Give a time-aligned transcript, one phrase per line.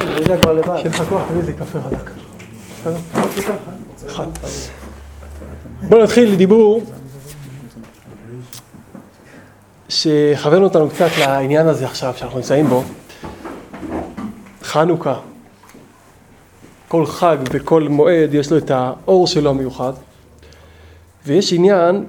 [0.00, 0.76] אני יודע כבר לבד.
[0.76, 2.10] שיהיה לך כוח, תביא איזה קפה חזק.
[4.06, 4.26] אחד.
[5.88, 6.82] בואו נתחיל דיבור
[9.88, 12.82] שכוון אותנו קצת לעניין הזה עכשיו שאנחנו נמצאים בו.
[14.62, 15.14] חנוכה.
[16.88, 19.92] כל חג וכל מועד יש לו את האור שלו המיוחד.
[21.26, 22.04] ויש עניין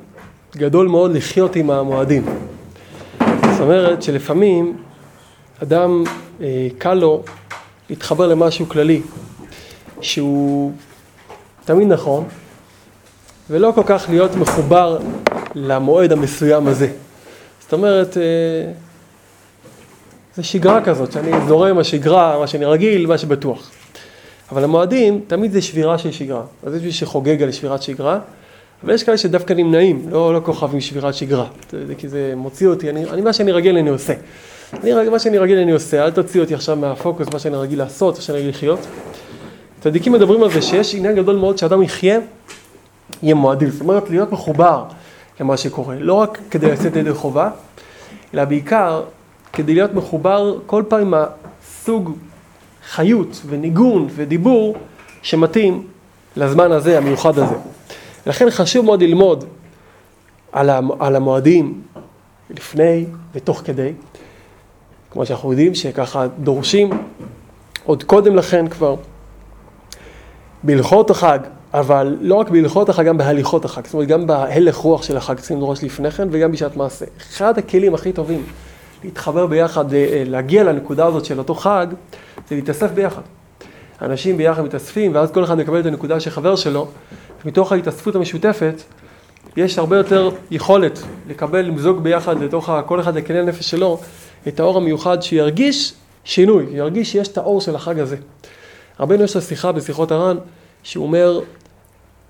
[0.56, 2.26] גדול מאוד לחיות עם המועדים.
[3.20, 4.81] זאת אומרת שלפעמים
[5.64, 6.04] אדם
[6.42, 7.24] אה, קל לו
[7.90, 9.02] להתחבר למשהו כללי
[10.02, 10.72] שהוא
[11.66, 12.24] תמיד נכון
[13.50, 14.98] ולא כל כך להיות מחובר
[15.56, 16.92] למועד המסוים הזה.
[17.60, 18.24] זאת אומרת, אה,
[20.36, 23.72] זה שגרה כזאת, שאני זורם השגרה, מה שאני רגיל, מה שבטוח.
[24.52, 26.44] אבל המועדים, תמיד זה שבירה של שגרה.
[26.64, 28.20] אז יש מי שחוגג על שבירת שגרה,
[28.84, 31.48] אבל יש כאלה שדווקא נמנעים, לא, לא כוכבים שבירת שגרה.
[31.72, 34.14] זה, כי זה מוציא אותי, אני, אני מה שאני רגיל אני עושה.
[34.74, 38.16] אני, מה שאני רגיל אני עושה, אל תוציא אותי עכשיו מהפוקוס, מה שאני רגיל לעשות,
[38.16, 38.80] מה שאני רגיל לחיות.
[39.82, 42.20] צדיקים מדברים על זה שיש עניין גדול מאוד שאדם יחיה,
[43.24, 43.70] יהיה מועדים.
[43.70, 44.84] זאת אומרת, להיות מחובר
[45.40, 45.96] למה שקורה.
[46.00, 47.50] לא רק כדי לצאת ידי חובה,
[48.34, 49.04] אלא בעיקר
[49.54, 52.12] כדי להיות מחובר כל פעם עם הסוג
[52.90, 54.76] חיות וניגון ודיבור
[55.22, 55.88] שמתאים
[56.36, 57.56] לזמן הזה, המיוחד הזה.
[58.26, 59.46] לכן חשוב מאוד ללמוד
[61.00, 61.82] על המועדים
[62.50, 63.94] לפני ותוך כדי,
[65.12, 66.90] כמו שאנחנו יודעים שככה דורשים
[67.86, 68.96] עוד קודם לכן כבר
[70.64, 71.40] בהלכות החג,
[71.74, 75.36] אבל לא רק בהלכות החג, גם בהליכות החג, זאת אומרת גם בהלך רוח של החג
[75.36, 77.06] צריכים לדרוש לפני כן וגם בשעת מעשה.
[77.18, 78.44] אחד הכלים הכי טובים
[79.04, 81.88] להתחבר ביחד, אה, להגיע לנקודה הזאת של אותו חג,
[82.50, 83.22] זה להתאסף ביחד.
[84.02, 86.88] אנשים ביחד מתאספים ואז כל אחד מקבל את הנקודה של חבר שלו,
[87.46, 88.82] ומתוך ההתאספות המשותפת
[89.58, 94.00] יש הרבה יותר יכולת לקבל, למזוג ביחד לתוך, כל אחד לקנה הנפש שלו,
[94.48, 98.16] את האור המיוחד שירגיש שינוי, ירגיש שיש את האור של החג הזה.
[99.00, 100.38] רבנו יש לו שיחה בשיחות הר"ן,
[100.84, 101.40] שהוא אומר,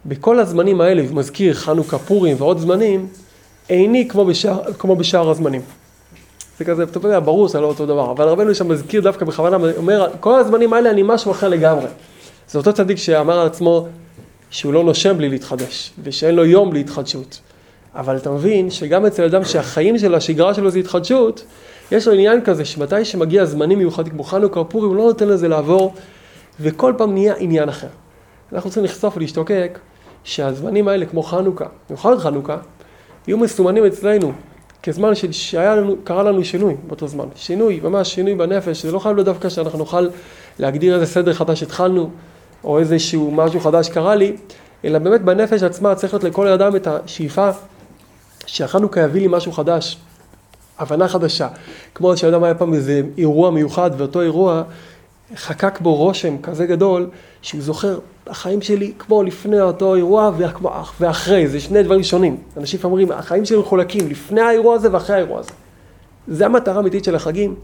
[0.06, 3.08] בכל הזמנים האלה, הוא מזכיר חנוכה, פורים ועוד זמנים,
[3.70, 5.62] איני כמו בשאר, כמו בשאר הזמנים.
[6.60, 9.58] זה כזה, אתה יודע, ברור זה לא אותו דבר, אבל רבנו שם מזכיר דווקא בכוונה,
[9.78, 11.88] אומר, כל הזמנים האלה אני משהו אחר לגמרי.
[12.50, 13.88] זה אותו צדיק שאמר על עצמו
[14.50, 17.40] שהוא לא נושם בלי להתחדש, ושאין לו יום בלי התחדשות.
[17.96, 21.44] אבל אתה מבין שגם אצל אדם שהחיים שלו, השגרה שלו זה התחדשות,
[21.92, 25.48] יש לו עניין כזה שמתי שמגיע זמנים מיוחדים כמו חנוכה פורים, הוא לא נותן לזה
[25.48, 25.94] לעבור,
[26.60, 27.88] וכל פעם נהיה עניין אחר.
[28.54, 29.80] אנחנו צריכים לחשוף ולהשתוקק
[30.24, 32.58] שהזמנים האלה כמו חנוכה, במיוחד חנוכה,
[33.28, 34.32] יהיו מסומנים אצלנו
[34.84, 37.26] כזמן שהיה לנו, קרה לנו שינוי באותו זמן.
[37.36, 40.08] שינוי, ממש שינוי בנפש, זה לא חייב להיות דווקא שאנחנו נוכל
[40.60, 42.10] להגדיר איזה סדר חדש התחלנו,
[42.64, 44.36] או איזשהו משהו חדש קרה לי,
[44.86, 47.50] אלא באמת בנפש עצמה צריך להיות לכל אדם את השאיפה
[48.46, 49.98] שהחנוכה יביא לי משהו חדש,
[50.82, 51.48] הבנה חדשה.
[51.96, 54.64] כמו שאדם היה פעם איזה אירוע מיוחד, ואותו אירוע
[55.36, 57.10] חקק בו רושם כזה גדול,
[57.42, 60.32] שהוא זוכר החיים שלי כמו לפני אותו אירוע
[61.00, 62.38] ואחרי, זה שני דברים שונים.
[62.58, 65.52] אנשים אומרים, החיים שלי מחולקים לפני האירוע הזה ואחרי האירוע הזה.
[66.28, 67.56] זה המטרה האמיתית של החגים,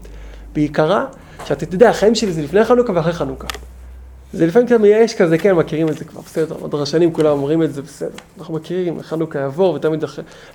[0.54, 1.04] בעיקרה,
[1.44, 3.46] שאתה תדע, החיים שלי זה לפני חנוכה ואחרי חנוכה.
[4.32, 7.74] זה לפעמים קצת מייאש כזה, כן, מכירים את זה כבר, בסדר, הדרשנים כולם אומרים את
[7.74, 8.10] זה, בסדר.
[8.38, 10.04] אנחנו מכירים, חנוכה יעבור, ותמיד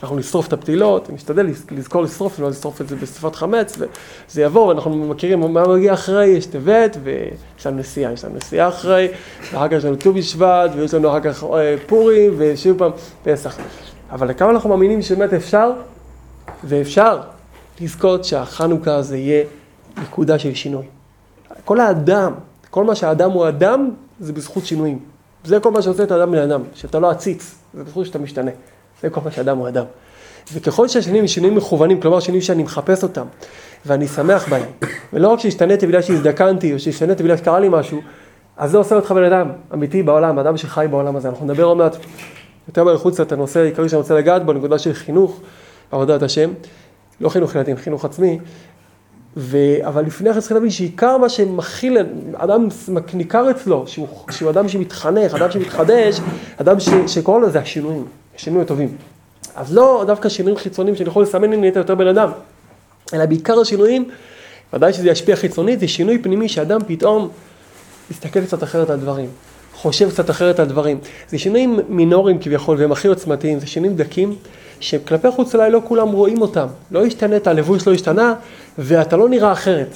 [0.04, 4.68] אנחנו נשרוף את הפתילות, נשתדל לזכור לשרוף, לא לשרוף את זה בשפת חמץ, וזה יעבור,
[4.68, 9.08] ואנחנו מכירים מה מגיע אחרי, יש טבת, ויש לנו נסיעה, יש לנו נסיעה אחרי,
[9.52, 12.92] ואחר כך יש לנו ט"ו בשבט, ויש לנו אחר כך אה, פורים, ושוב פעם
[13.24, 13.58] פסח.
[14.12, 15.72] אבל לכמה אנחנו מאמינים שבאמת אפשר,
[16.64, 17.20] ואפשר
[17.82, 19.44] לזכות שהחנוכה הזה יהיה
[20.02, 20.86] נקודה של שינוי.
[21.66, 22.34] כל האדם,
[22.74, 23.90] כל מה שהאדם הוא אדם,
[24.20, 25.00] זה בזכות שינויים.
[25.44, 28.52] זה כל מה שעושה את האדם בן אדם, שאתה לא עציץ, זה בזכות שאתה משתנה.
[29.02, 29.86] זה כל מה שאדם הוא אדם.
[30.54, 33.26] וככל שהשינויים הם שינויים מכוונים, כלומר שינויים שאני מחפש אותם,
[33.86, 34.64] ואני שמח בהם,
[35.14, 38.02] ולא רק שהשתניתי בגלל שהזדקנתי, או שהשתניתי בגלל שקרה לי משהו,
[38.58, 41.30] אז זה עושה אותך בן אדם אמיתי בעולם, אדם שחי בעולם הזה.
[41.30, 41.96] אנחנו נדבר עוד מעט
[42.68, 45.42] יותר באריכות קצת, הנושא העיקרי שאני רוצה לגעת בו, נקודה של חינוך,
[45.92, 46.54] עבודת השם,
[47.22, 48.40] לא חינוך ילדים, חינוך עצמי,
[49.38, 49.58] ו...
[49.88, 51.98] אבל לפני כן צריך להבין שעיקר מה שמכיל,
[52.34, 52.68] אדם
[53.14, 56.20] ניכר אצלו, שהוא, שהוא אדם שמתחנך, אדם שמתחדש,
[56.58, 56.90] אדם ש...
[57.08, 58.98] שקורא לו זה השינויים, השינויים הטובים.
[59.56, 62.30] אז לא דווקא שינויים חיצוניים שאני יכול לסמן אם נהיית יותר בן אדם,
[63.14, 64.10] אלא בעיקר השינויים,
[64.74, 67.30] ודאי שזה ישפיע חיצונית, זה שינוי פנימי שאדם פתאום
[68.12, 69.30] מסתכל קצת אחרת על דברים,
[69.74, 71.00] חושב קצת אחרת על דברים.
[71.30, 74.36] זה שינויים מינוריים כביכול והם הכי עוצמתיים, זה שינויים דקים.
[74.80, 76.68] שכלפי חוץ אולי לא כולם רואים אותם.
[76.92, 78.34] לא השתנית, הלבוש לא השתנה,
[78.78, 79.96] ואתה לא נראה אחרת.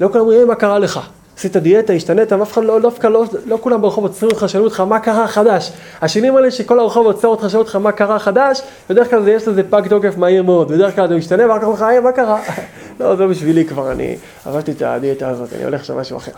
[0.00, 1.00] לא כולם רואים מה קרה לך.
[1.38, 4.80] עשית דיאטה, השתנית, אף אחד לא, דווקא לא, לא כולם ברחוב עוצרים אותך, שואלים אותך
[4.80, 5.72] מה קרה חדש.
[6.02, 9.48] השינויים האלה שכל הרחוב עוצר אותך, שואל אותך מה קרה חדש, בדרך כלל זה יש
[9.48, 10.72] לזה פג תוקף מהיר מאוד.
[10.72, 12.40] בדרך כלל אתה משתנה, ואחר כך אומר לך, מה קרה?
[13.00, 14.16] לא, זה לא בשבילי כבר, אני
[14.46, 16.32] עברתי את הדיאטה הזאת, אני הולך עכשיו משהו אחר.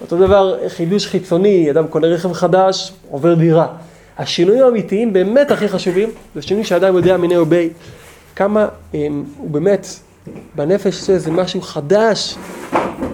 [0.00, 3.66] אותו דבר, חידוש חיצוני, אדם קונה רכב חדש, עובר דירה.
[4.18, 7.70] השינויים האמיתיים באמת הכי חשובים, זה שינוי שאדם יודע מיני ובי,
[8.36, 9.86] כמה הם, הוא באמת,
[10.54, 12.34] בנפש זה, זה משהו חדש,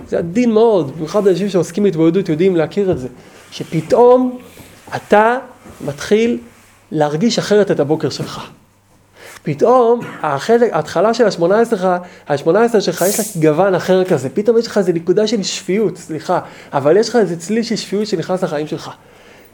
[0.09, 3.09] זה עדין מאוד, במיוחד אנשים שעוסקים בהתמודדות יודעים להכיר את זה,
[3.51, 4.39] שפתאום
[4.97, 5.39] אתה
[5.87, 6.39] מתחיל
[6.93, 8.51] להרגיש אחרת את הבוקר שלך.
[9.43, 11.99] פתאום החלק, ההתחלה של השמונה עשרה,
[12.29, 15.97] השמונה עשרה שלך יש לה גוון אחר כזה, פתאום יש לך איזה נקודה של שפיות,
[15.97, 16.41] סליחה,
[16.73, 18.91] אבל יש לך איזה צליל של שפיות שנכנס לחיים שלך,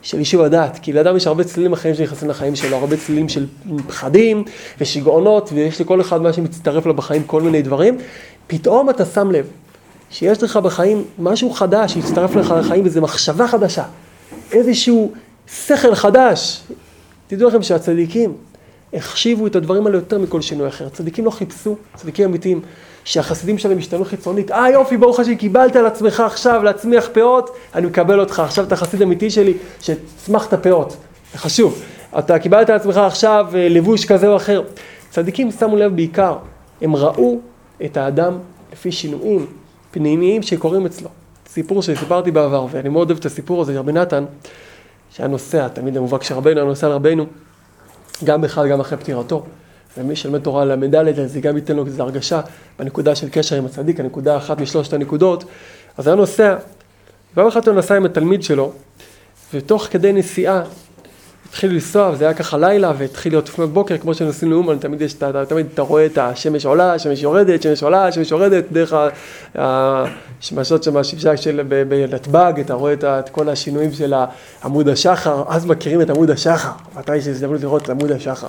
[0.03, 3.47] של יישוב הדעת, כי לאדם יש הרבה צלילים אחרים שנכנסים לחיים שלו, הרבה צלילים של
[3.89, 4.45] פחדים
[4.81, 7.99] ושיגעונות, ויש לכל אחד מה שמצטרף לו בחיים כל מיני דברים,
[8.47, 9.47] פתאום אתה שם לב
[10.11, 13.85] שיש לך בחיים משהו חדש שהצטרף לך לחיים, וזו מחשבה חדשה,
[14.53, 15.13] איזשהו
[15.67, 16.61] שכל חדש.
[17.27, 18.35] תדעו לכם שהצדיקים,
[18.97, 20.89] החשיבו את הדברים האלה יותר מכל שינוי אחר.
[20.89, 22.61] צדיקים לא חיפשו, צדיקים אמיתיים,
[23.05, 24.51] שהחסידים שלהם השתנו חיצונית.
[24.51, 28.41] אה יופי, ברוך השם, קיבלת על עצמך עכשיו להצמיח פאות, אני מקבל אותך.
[28.41, 30.97] עכשיו אתה חסיד אמיתי שלי, שצמחת פאות.
[31.33, 31.83] זה חשוב.
[32.19, 34.63] אתה קיבלת על עצמך עכשיו אה, לבוש כזה או אחר.
[35.11, 36.37] צדיקים שמו לב בעיקר,
[36.81, 37.39] הם ראו
[37.85, 38.39] את האדם
[38.73, 39.47] לפי שינויים
[39.91, 41.09] פנימיים שקורים אצלו.
[41.49, 44.25] סיפור שסיפרתי בעבר, ואני מאוד אוהב את הסיפור הזה, רבי נתן,
[45.11, 47.27] שהיה נוסע, תמיד המובהק של רבנו, היה נוסע לרבנו.
[48.25, 49.45] גם בכלל, גם אחרי פטירתו.
[49.99, 52.41] ומי שלמד תורה ל"ד, זה גם ייתן לו איזו הרגשה
[52.79, 55.45] בנקודה של קשר עם הצדיק, הנקודה אחת משלושת הנקודות.
[55.97, 56.57] אז היה נוסע,
[57.35, 58.73] פעם אחת הוא נסע עם התלמיד שלו,
[59.55, 60.63] ותוך כדי נסיעה
[61.49, 65.15] התחיל לנסוע, וזה היה ככה לילה, והתחיל להיות לפנות בוקר, כמו שנוסעים לאומן, תמיד יש,
[65.15, 68.95] אתה, תמיד אתה רואה את השמש עולה, השמש יורדת, שמש עולה, השמש יורדת, דרך
[69.55, 74.15] השמשות שם, השבשק של בנתב"ג, אתה רואה את, את כל השינויים של
[74.65, 78.49] עמוד השחר, אז מכירים את עמוד השחר, מתי יש הזדמנות לראות את עמוד השחר.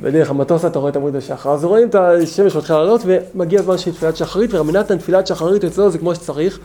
[0.00, 3.78] בדרך המטוס אתה רואה את עמוד השחר, אז רואים את השמש מתחילה לעלות, ומגיע הזמן
[3.78, 6.58] של תפילת שחרית, ורבי נתן תפילת שחרית אצלו זה כמו שצריך,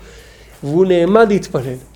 [0.63, 1.94] והוא נעמד להתפלל.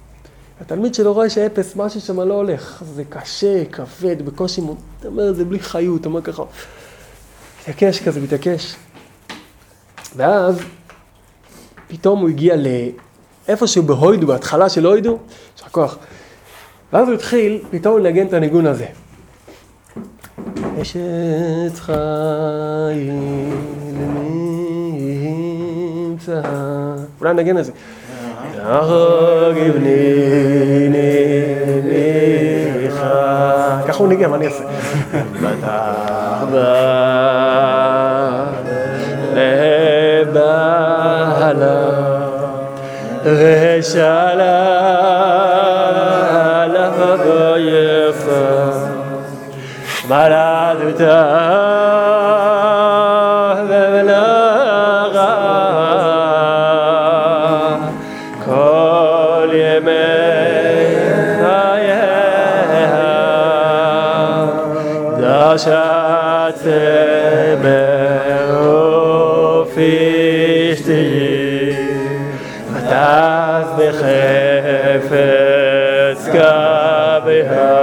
[0.62, 4.62] התלמיד שלו רואה שאפס, משהו שם לא הולך, זה קשה, כבד, בקושי,
[5.00, 6.44] אתה אומר, זה בלי חיות, אתה אומר ככה,
[7.62, 8.76] מתעקש כזה, מתעקש.
[10.16, 10.60] ואז,
[11.88, 12.56] פתאום הוא הגיע
[13.48, 15.20] לאיפשהו בהוידו, בהתחלה של הוידו,
[15.56, 15.98] יש לך כוח.
[16.94, 18.86] ואז הוא התחיל פתאום לנגן את הניגון הזה.
[20.82, 23.52] אשת חיים
[23.94, 25.00] למי
[26.08, 26.42] ימצא.
[27.20, 27.72] אולי נגן את זה.
[33.88, 34.64] ככה הוא ניגן, מה אני אעשה?
[40.20, 41.90] לבעלה
[43.24, 44.66] ושאלה
[46.68, 48.26] לבויך
[50.10, 51.89] מלדתה
[65.59, 66.61] שעת
[68.53, 69.97] באופי
[70.77, 71.77] שתהי,
[72.73, 75.13] ותז בחפץ
[76.29, 77.75] גביה,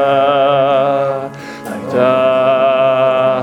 [1.66, 3.42] הייתה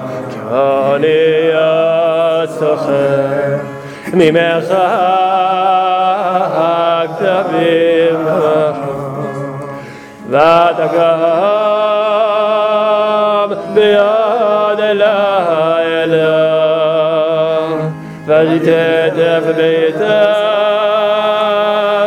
[0.50, 3.56] כאוניית סוחר,
[4.12, 4.75] ממך
[7.19, 8.26] כתבים
[10.28, 11.62] ותגב
[18.62, 20.35] ותתדף ביתה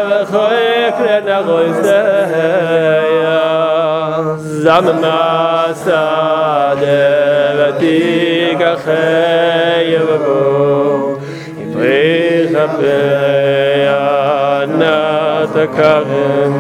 [0.09, 1.91] וחויק לנגויסיה
[4.35, 6.81] זממה סעדה
[7.57, 8.91] ותיקחי
[9.85, 11.15] יבבו
[11.73, 13.99] פרי כפיה
[14.67, 16.55] נתקרם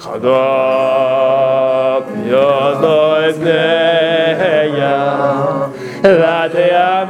[0.00, 5.14] חדוק יוזו אזניה
[6.02, 7.09] ותאמץ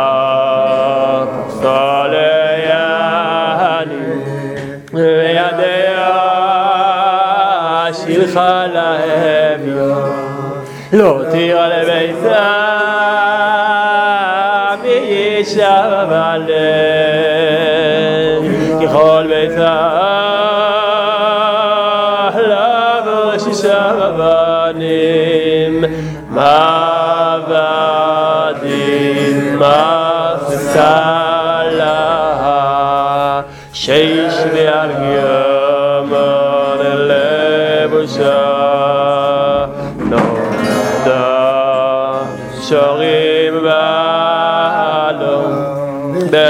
[8.21, 9.59] שילחה להם
[10.93, 11.67] לא תירא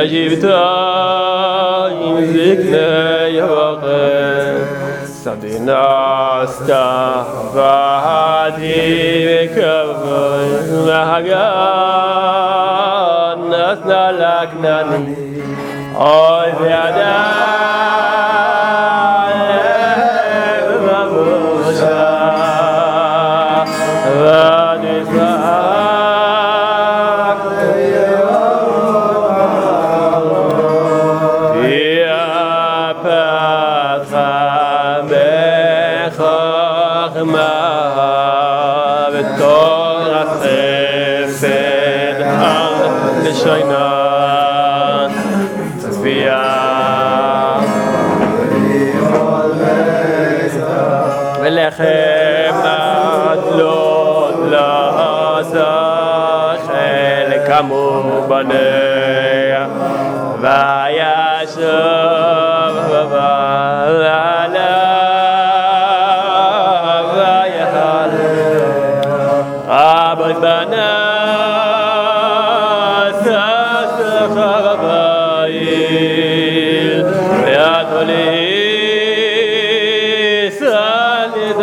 [0.07, 11.41] שבתה עם זקני יוחד סדינה סתה ועדי וכבוד והגן
[13.49, 15.15] נתנה לגנני
[15.95, 18.10] אוי ועדיין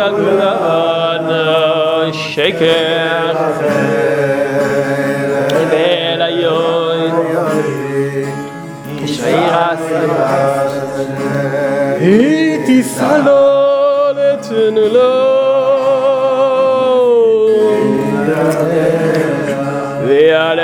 [0.07, 1.69] גענה
[2.13, 3.35] שייכעל
[5.69, 7.11] ביד לא יוי
[9.01, 9.79] אי שייראס
[10.17, 10.49] דא
[12.01, 15.39] אי די סאלטן לו
[20.03, 20.59] וועל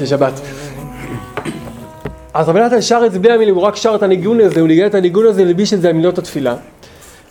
[0.00, 0.57] לשבת?
[2.38, 4.68] אז רבי נתן שר את זה בלי המילים, הוא רק שר את הניגון הזה, הוא
[4.68, 6.56] ניגן את הניגון הזה, הלביש את זה על מילות התפילה.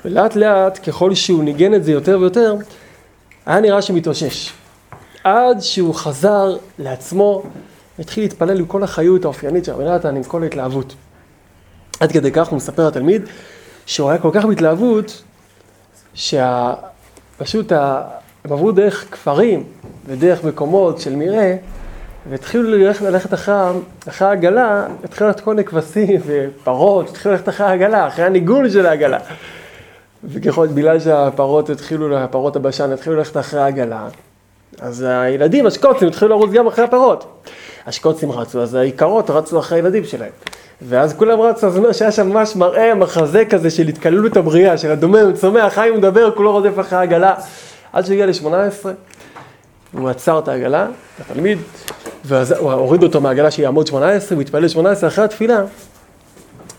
[0.06, 2.56] ולאט לאט, ככל שהוא ניגן את זה יותר ויותר,
[3.46, 4.52] היה נראה שמתאושש.
[5.24, 7.44] עד שהוא חזר לעצמו,
[7.98, 10.96] והתחיל להתפלל עם כל החיות האופיינית של רבי נתן, עם כל ההתלהבות.
[12.00, 13.22] עד כדי כך הוא מספר לתלמיד,
[13.86, 15.24] שהוא היה כל כך בהתלהבות,
[16.14, 18.04] שפשוט ה...
[18.46, 19.64] הם עברו דרך כפרים
[20.06, 21.54] ודרך מקומות של מרעה,
[22.30, 23.56] והתחילו ללכת, ללכת אחרי,
[24.08, 28.86] אחרי העגלה, התחילו ללכת כל מיני כבשים ופרות, התחילו ללכת אחרי העגלה, אחרי הניגון של
[28.86, 29.20] העגלה.
[30.24, 34.08] וככל, בגלל שהפרות התחילו, הפרות הבשן התחילו ללכת אחרי העגלה,
[34.80, 37.44] אז הילדים, השקוצים, התחילו לרוץ גם אחרי הפרות.
[37.88, 40.32] השקוצים רצו, אז האיכרות רצו אחרי הילדים שלהם.
[40.82, 44.92] ואז כולם רצו, אז אומר שהיה שם ממש מראה, מחזה כזה של התקללות הבריאה, של
[44.92, 47.36] הדומם, צומח, חי ומדבר, כולו רודף אחרי העגלה.
[47.94, 48.88] עד שהוא הגיע ל-18,
[49.94, 50.88] הוא עצר את העגלה,
[51.20, 51.58] התלמיד,
[52.28, 55.68] ואז הוא הוריד אותו מהעגלה שיעמוד 18, הוא התפלל 18 אחרי התפילה, אז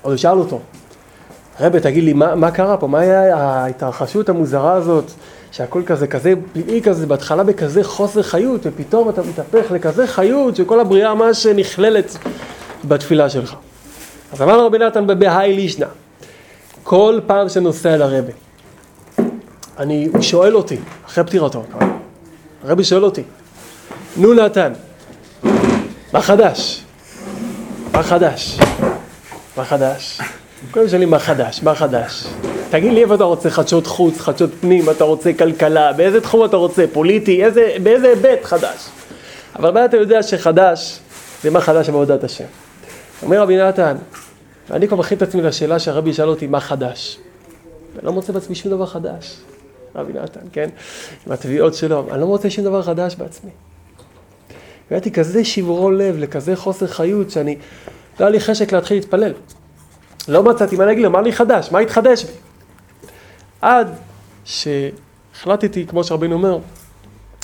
[0.03, 0.61] הוא שאל אותו,
[1.61, 2.87] רבי, תגיד לי, מה, מה קרה פה?
[2.87, 5.05] מה היה ההתרחשות המוזרה הזאת,
[5.53, 10.81] שהכל כזה, כזה פלאי כזה, בהתחלה בכזה חוסר חיות, ופתאום אתה מתהפך לכזה חיות, שכל
[10.81, 12.17] הבריאה ממש נכללת
[12.85, 13.55] בתפילה שלך.
[14.33, 15.87] אז אמר רבי נתן בבהאי לישנא,
[16.83, 18.33] כל פעם שנוסע לרבי,
[19.79, 20.77] אני, הוא שואל אותי,
[21.07, 21.65] אחרי פטירתו,
[22.65, 23.23] הרבי שואל אותי,
[24.17, 24.73] נו נתן,
[26.13, 26.85] מה חדש?
[27.93, 28.59] מה חדש?
[29.57, 30.21] מה חדש?
[30.71, 32.25] כולם שואלים מה חדש, מה חדש?
[32.71, 36.57] תגיד לי איפה אתה רוצה חדשות חוץ, חדשות פנים, אתה רוצה כלכלה, באיזה תחום אתה
[36.57, 38.89] רוצה, פוליטי, איזה, באיזה היבט חדש?
[39.57, 40.99] אבל מה אתה יודע שחדש,
[41.43, 42.45] זה מה חדש בעבודת השם.
[43.23, 43.97] אומר רבי נתן,
[44.71, 47.19] ואני כבר מכין את עצמי לשאלה שהרבי שאל אותי מה חדש.
[47.95, 49.37] ואני לא מוצא בעצמי שום דבר חדש.
[49.95, 50.69] רבי נתן, כן?
[51.27, 53.51] עם התביעות שלו, אני לא מוצא שום דבר חדש בעצמי.
[54.91, 57.57] והייתי כזה שברון לב, לכזה חוסר חיות, שאני,
[58.21, 59.33] לא היה לי חשק להתחיל להתפלל.
[60.29, 61.69] לא מצאתי מה להגיד לו, מה לי חדש?
[61.73, 62.33] מה התחדש בי?
[63.61, 63.89] עד
[64.45, 66.59] שהחלטתי, כמו שרבינו אומר,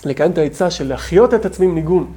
[0.05, 2.13] לקיים את העצה של להחיות את עצמי עם ניגון.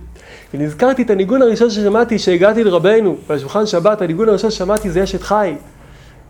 [0.53, 5.55] ונזכרתי את הניגון הראשון ששמעתי, שהגעתי לרבנו, בשולחן שבת, הניגון הראשון ששמעתי זה אשת חי.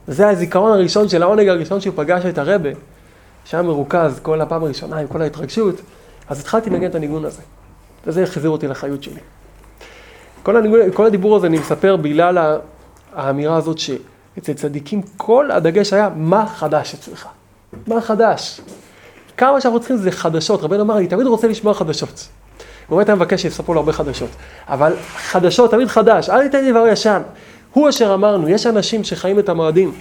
[0.07, 2.69] זה הזיכרון הראשון של העונג הראשון שהוא פגש את הרבה.
[3.45, 5.81] שהיה מרוכז כל הפעם הראשונה עם כל ההתרגשות,
[6.29, 7.41] אז התחלתי לנגן את הניגון הזה.
[8.07, 9.19] וזה החזיר אותי לחיות שלי.
[10.43, 12.57] כל, הניגון, כל הדיבור הזה אני מספר בגלל
[13.15, 17.27] האמירה הזאת שאצל צדיקים כל הדגש היה מה חדש אצלך.
[17.87, 18.61] מה חדש?
[19.37, 20.63] כמה שאנחנו צריכים זה חדשות.
[20.63, 22.27] רבנו אמר, אני תמיד רוצה לשמוע חדשות.
[22.87, 24.29] הוא באמת היה מבקש שיספרו לו הרבה חדשות.
[24.67, 27.21] אבל חדשות, תמיד חדש, אל תיתן לי דבר ישן.
[27.73, 29.91] הוא אשר אמרנו, יש אנשים שחיים את המועדים.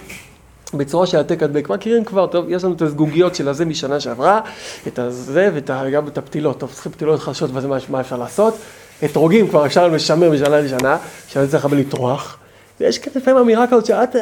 [0.73, 1.69] בצורה של העתק הדבק.
[1.69, 4.41] מכירים כבר, טוב, יש לנו את הזגוגיות של הזה משנה שעברה,
[4.87, 6.59] את הזה וגם את הפתילות.
[6.59, 8.57] טוב, צריכים פתילות חדשות וזה מה, מה אפשר לעשות.
[9.05, 10.97] אתרוגים כבר אפשר לשמר משנה לשנה,
[11.27, 12.37] שאני צריך הרבה לטרוח.
[12.79, 14.15] ויש כאן לפעמים אמירה כזאת שאת,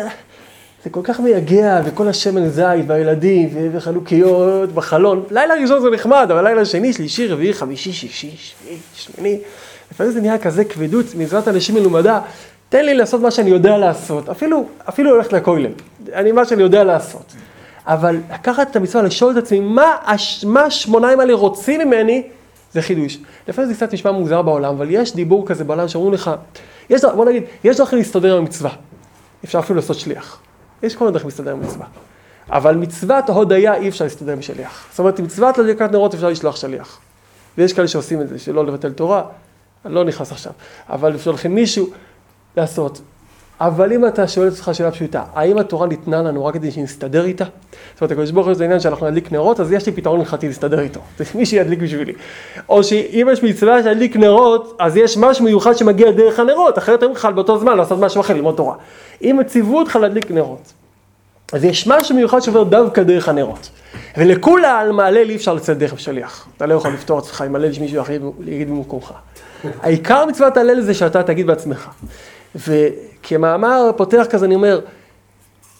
[0.84, 5.24] זה כל כך מייגע, וכל השמן זית והילדים וחלוקיות בחלון.
[5.32, 9.40] לילה ראשון זה נחמד, אבל לילה שני, שלישי, רביעי, חמישי, שישי, שביעי, שמיני.
[9.92, 12.20] לפעמים זה נהיה כזה כבדות, מצוות אנשים מלומדה.
[12.76, 15.72] תן לי לעשות מה שאני יודע לעשות, אפילו, אפילו ללכת לכולל,
[16.14, 17.34] אני מה שאני יודע לעשות.
[17.86, 22.24] אבל לקחת את המצווה, לשאול את עצמי, מה, הש, מה השמוניים האלה רוצים ממני,
[22.74, 23.18] זה חידוש.
[23.48, 26.32] לפעמים זה קצת נשמע מוזר בעולם, אבל יש דיבור כזה בעולם שאומרים לך,
[26.90, 28.72] יש, בוא נגיד, יש דרכים להסתדר עם המצווה.
[29.46, 30.40] אפשר אפילו לעשות שליח.
[30.84, 31.86] יש כל מיני דרכים להסתדר עם מצווה.
[32.50, 34.88] אבל מצוות הודיה אי אפשר להסתדר עם שליח.
[34.90, 37.00] זאת אומרת, מצוות הדלקת נרות אפשר לשלוח שליח.
[37.58, 39.24] ויש כאלה שעושים את זה, שלא לבטל תורה,
[39.86, 40.54] אני לא נכנס עכשיו.
[40.90, 41.90] אבל אפשר לכם מישהו
[42.58, 43.02] לעשות.
[43.62, 47.26] אבל אם אתה שואל את עצמך שאלה פשוטה, האם התורה ניתנה לנו רק כדי שנסתדר
[47.26, 47.44] איתה?
[47.94, 50.48] זאת אומרת, הקדוש ברוך הוא זה עניין שאנחנו נדליק נרות, אז יש לי פתרון הלכתי
[50.48, 51.00] להסתדר איתו.
[51.18, 52.14] זה מי שידליק בשבילי.
[52.70, 57.14] או שאם יש מצווה להדליק נרות, אז יש משהו מיוחד שמגיע דרך הנרות, אחרת הם
[57.14, 58.76] בכלל באותו זמן לעשות משהו אחר, ללמוד תורה.
[59.22, 60.74] אם ציוו אותך להדליק נרות,
[61.54, 63.70] אז יש משהו מיוחד שעובר דווקא דרך הנרות.
[64.18, 66.48] ולכולי עלמא הלל אי אפשר לצאת דרך שליח.
[66.58, 69.14] אתה לא יכול לפתור עצמך עם הלל שמישהו אחר יגיד במקומך.
[69.82, 71.90] העיקר מצוות הלל זה שאתה תגיד בעצמך.
[72.56, 74.80] וכמאמר פותח כזה אני אומר,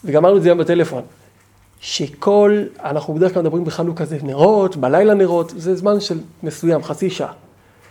[0.04, 1.02] וגם אמרנו את זה היום בטלפון,
[1.80, 7.10] שכל, אנחנו בדרך כלל מדברים בחנוכה זה נרות, בלילה נרות, זה זמן של מסוים, חצי
[7.10, 7.32] שעה.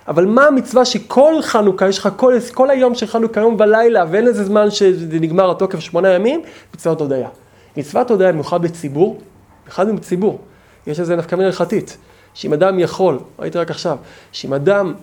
[0.07, 4.27] אבל מה המצווה שכל חנוכה, יש לך כל, כל היום של חנוכה, יום ולילה, ואין
[4.27, 6.41] איזה זמן שזה נגמר התוקף שמונה ימים,
[6.75, 7.29] מצוות הודיה.
[7.77, 9.19] מצוות הודיה במיוחד בציבור,
[9.63, 10.39] במיוחד בציבור,
[10.87, 11.97] יש איזה נפקא מינה הלכתית,
[12.33, 13.97] שאם אדם יכול, ראיתי רק עכשיו,
[14.31, 14.93] שאם אדם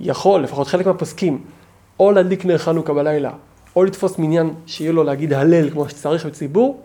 [0.00, 1.38] יכול, לפחות חלק מהפוסקים,
[2.00, 3.30] או להדליק נר חנוכה בלילה,
[3.76, 6.80] או לתפוס מניין שיהיה לו להגיד הלל כמו שצריך בציבור,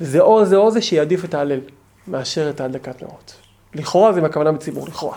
[0.00, 1.60] וזה או זה או זה שיעדיף את ההלל,
[2.08, 3.34] מאשר את ההדלקת נרות.
[3.74, 5.16] לכאורה זה מהכוונה בציבור, לכאורה.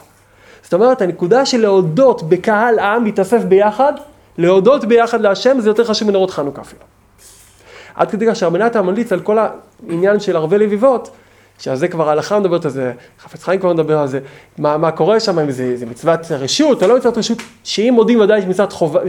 [0.64, 3.94] זאת אומרת, הנקודה של להודות בקהל העם להתאסף ביחד,
[4.38, 6.82] להודות ביחד להשם זה יותר חשוב מנרות חנוכה אפילו.
[7.96, 11.10] עד כדי כך שהרבנת ממליץ על כל העניין של ערבי לביבות,
[11.62, 14.20] שעל זה כבר ההלכה מדברת על זה, חפץ חיים כבר מדבר על זה,
[14.58, 18.20] מה, מה קורה שם, אם זה, זה מצוות רשות או לא מצוות רשות, שאם מודים
[18.20, 19.00] ודאי שמצוות חובה,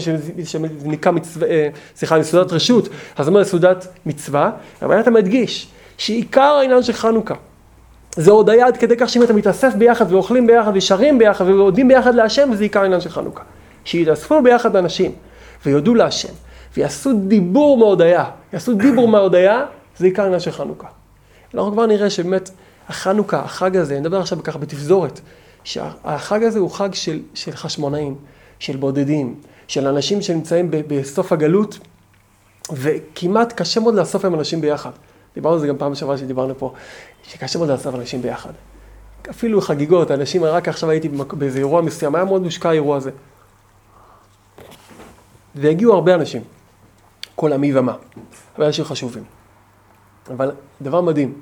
[0.45, 4.51] שנקרא מצווה, אה, סליחה, מסעודת רשות, אז אומר סעודת מצווה,
[4.83, 7.35] אבל אתה מדגיש שעיקר העניין של חנוכה,
[8.17, 12.15] זה הודיה עד כדי כך שאם אתה מתאסף ביחד ואוכלים ביחד ושרים ביחד ועודים ביחד
[12.15, 13.43] להשם, וזה עיקר העניין של חנוכה.
[13.85, 15.13] שיתאספו ביחד אנשים
[15.67, 16.33] ויודו להשם,
[16.77, 19.65] ויעשו דיבור מהודיה, יעשו דיבור מהודיה,
[19.99, 21.02] זה עיקר העניין של חנוכה.
[21.55, 22.51] אנחנו כבר נראה שבאמת
[22.89, 25.21] החנוכה, החג הזה, אני מדבר עכשיו ככה בתפזורת,
[25.65, 28.17] שהחג הזה הוא חג של, של חשמונאים,
[28.59, 31.79] של בודדים, של אנשים שנמצאים ב, בסוף הגלות,
[32.73, 34.91] וכמעט קשה מאוד לאסוף עם אנשים ביחד.
[35.35, 36.73] דיברנו על זה גם פעם שעברה שדיברנו פה,
[37.23, 38.53] שקשה מאוד לאסוף אנשים ביחד.
[39.31, 43.11] אפילו חגיגות, אנשים, רק עכשיו הייתי באיזה אירוע מסוים, היה מאוד מושקע האירוע הזה.
[45.55, 46.43] והגיעו הרבה אנשים,
[47.35, 47.97] כל עמי ומה,
[48.53, 49.42] הרבה אנשים חשובים.
[50.31, 50.51] אבל
[50.83, 51.35] דבר מדהים,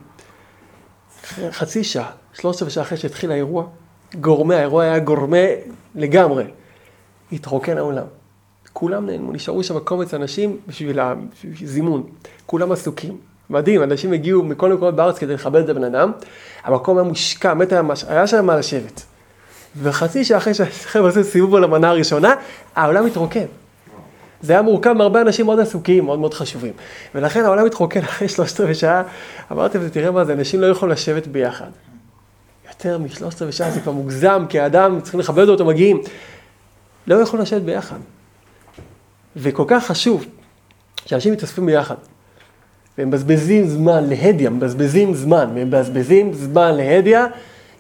[1.51, 3.67] חצי שעה, שלושת רבעי שעה אחרי שהתחיל האירוע,
[4.21, 5.37] גורמי, האירוע היה גורמה
[5.95, 6.45] לגמרי.
[7.33, 8.07] התרוקן העולם.
[8.73, 10.99] כולם נעלמו, נשארו שם קומץ אנשים בשביל
[11.63, 12.07] הזימון.
[12.47, 13.19] כולם עסוקים.
[13.51, 16.13] מדהים, אנשים הגיעו מכל מקומות בארץ כדי לכבד את הבן אדם.
[16.65, 18.05] המקום היה מושקע, באמת היה, מש...
[18.05, 19.03] היה שם מה לשבת.
[19.83, 22.35] וחצי שעה אחרי שהחבר'ה עשו סיבוב על המנה הראשונה,
[22.75, 23.47] העולם התרוקן.
[24.43, 26.73] זה היה מורכב מהרבה אנשים מאוד עסוקים, מאוד מאוד חשובים.
[27.15, 29.03] ולכן העולם התרוקן אחרי שלושת רבעי שעה,
[29.53, 31.71] אמרתי לזה, תראה מה זה, אנשים לא יכולים לשבת ביחד.
[32.69, 36.01] יותר משלושת רבעי שעה זה כבר מוגזם, כי האדם, צריכים לכבד אותו, מגיעים.
[37.07, 37.97] לא יכולים לשבת ביחד.
[39.37, 40.27] וכל כך חשוב
[41.07, 41.95] שאנשים מתאספים ביחד.
[42.99, 47.19] והם מבזבזים זמן להדיא, מבזבזים זמן, מבזבזים זמן להדיא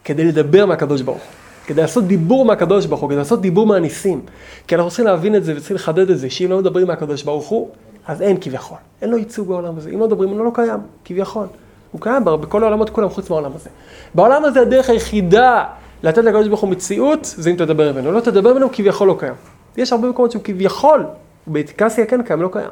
[0.05, 1.39] כדי לדבר מהקדוש ברוך הוא.
[1.71, 4.21] כדי לעשות דיבור מהקדוש ברוך הוא, כדי לעשות דיבור מהניסים.
[4.67, 7.49] כי אנחנו צריכים להבין את זה וצריכים לחדד את זה, שאם לא מדברים מהקדוש ברוך
[7.49, 7.69] הוא,
[8.07, 8.77] אז אין כביכול.
[9.03, 9.91] אין לו ייצוג בעולם הזה.
[9.91, 11.47] אם לא מדברים, הוא לא קיים, כביכול.
[11.93, 13.71] הוא קיים בכל העולמות כולם חוץ מהעולם הזה.
[14.15, 15.65] בעולם הזה הדרך היחידה
[16.03, 18.13] לתת לקדוש ברוך הוא מציאות, זה אם תדבר ממנו.
[18.13, 19.35] לא תדבר ממנו, כביכול לא קיים.
[19.77, 21.05] יש הרבה מקומות שהוא כביכול,
[21.47, 22.71] באתיקסיה כן קיים, לא קיים.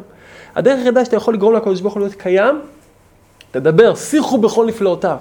[0.56, 2.60] הדרך היחידה שאתה יכול לגרום לקדוש ברוך הוא להיות קיים,
[3.50, 5.16] תדבר, שיחו בכל נפלאותיו.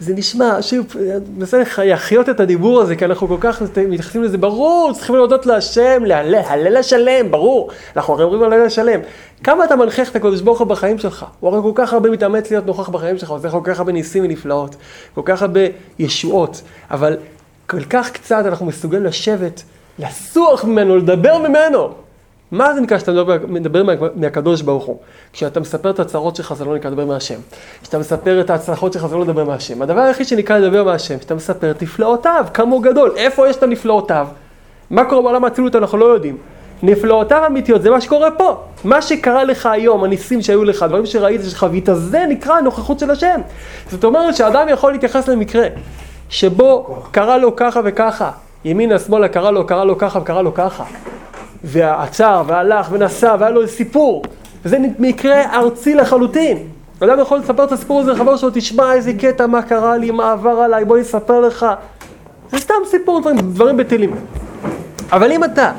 [0.00, 4.38] זה נשמע, שוב, אני מנסה להחיות את הדיבור הזה, כי אנחנו כל כך מתייחסים לזה,
[4.38, 7.70] ברור, צריכים להודות להשם, להלל, הלל השלם, ברור.
[7.96, 9.00] אנחנו הרי אומרים הלל השלם.
[9.44, 11.26] כמה אתה מנכיח את הקדוש ברוך הוא בחיים שלך?
[11.40, 14.24] הוא הרי כל כך הרבה מתאמץ להיות נוכח בחיים שלך, עושה כל כך הרבה ניסים
[14.24, 14.76] ונפלאות,
[15.14, 15.60] כל כך הרבה
[15.98, 17.16] ישועות, אבל
[17.66, 19.62] כל כך קצת אנחנו מסוגלים לשבת,
[19.98, 21.88] לסוח ממנו, לדבר ממנו.
[22.52, 24.96] מה זה נקרא שאתה מדבר, מדבר מה, מהקדוש ברוך הוא?
[25.32, 27.38] כשאתה מספר את הצרות שלך זה לא נקרא לדבר מהשם.
[27.82, 29.82] כשאתה מספר את ההצלחות שלך זה לא לדבר מהשם.
[29.82, 33.62] הדבר היחיד שנקרא לדבר מהשם, כשאתה מספר את נפלאותיו, כמה הוא גדול, איפה יש את
[33.62, 34.26] הנפלאותיו?
[34.90, 36.36] מה קורה בעולם האצילות אנחנו לא יודעים.
[36.82, 38.62] נפלאותיו אמיתיות זה מה שקורה פה.
[38.84, 43.40] מה שקרה לך היום, הניסים שהיו לך, דברים שראית שחווית, זה נקרא הנוכחות של השם.
[43.90, 45.66] זאת אומרת שאדם יכול להתייחס למקרה
[46.28, 48.30] שבו קרה לו ככה וככה,
[48.64, 50.84] ימינה שמאלה קרה לו, קרה לו ככה וקרה לו ככה.
[51.64, 54.22] ועצר, והלך, ונסע, והיה לו סיפור.
[54.64, 56.58] וזה מקרה ארצי לחלוטין.
[57.00, 60.32] אדם יכול לספר את הסיפור הזה לחבר שלו, תשמע איזה קטע, מה קרה לי, מה
[60.32, 61.66] עבר עליי, בוא נספר לך.
[62.50, 64.14] זה סתם סיפור, דברים, דברים בטלים.
[65.12, 65.72] אבל אם אתה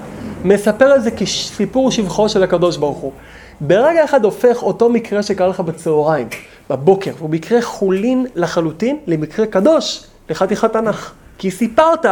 [0.44, 3.12] מספר את זה כסיפור שבחו של הקדוש ברוך הוא,
[3.62, 6.28] ברגע אחד הופך אותו מקרה שקרה לך בצהריים,
[6.70, 11.12] בבוקר, הוא מקרה חולין לחלוטין למקרה קדוש, לחתיכת תנ"ך.
[11.38, 12.06] כי סיפרת,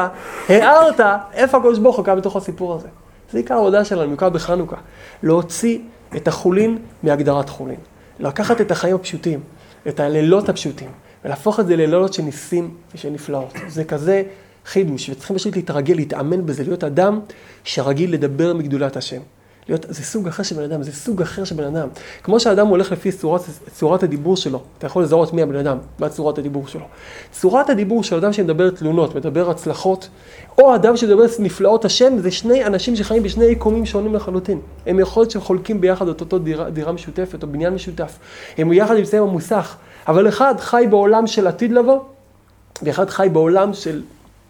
[0.49, 0.99] הערת,
[1.33, 2.87] איפה הקדוש ברוך הוא קם בתוך הסיפור הזה.
[3.31, 4.77] זה עיקר העבודה שלנו, במיוחד בחנוכה.
[5.23, 5.79] להוציא
[6.15, 7.79] את החולין מהגדרת חולין.
[8.19, 9.39] לקחת את החיים הפשוטים,
[9.87, 10.89] את הלילות הפשוטים,
[11.25, 13.53] ולהפוך את זה ללילות של ניסים ושל נפלאות.
[13.67, 14.23] זה כזה
[14.65, 17.19] חידוש, וצריכים פשוט להתרגל, להתאמן בזה, להיות אדם
[17.63, 19.21] שרגיל לדבר מגדולת השם.
[19.69, 21.87] להיות, זה סוג אחר של בן אדם, זה סוג אחר של בן אדם.
[22.23, 23.41] כמו שאדם הולך לפי צורת,
[23.73, 26.85] צורת הדיבור שלו, אתה יכול לזהות מי הבן אדם, מה צורת הדיבור שלו.
[27.31, 30.09] צורת הדיבור של אדם שמדבר תלונות, מדבר הצלחות,
[30.57, 34.59] או אדם שמדבר נפלאות השם, זה שני אנשים שחיים בשני יקומים שונים לחלוטין.
[34.85, 38.19] הם יכול להיות שהם חולקים ביחד את אותו דירה, דירה משותפת או בניין משותף.
[38.57, 39.75] הם יחד נמצאים במוסך,
[40.07, 41.99] אבל אחד חי בעולם של עתיד לבוא,
[42.81, 44.01] ואחד חי בעולם של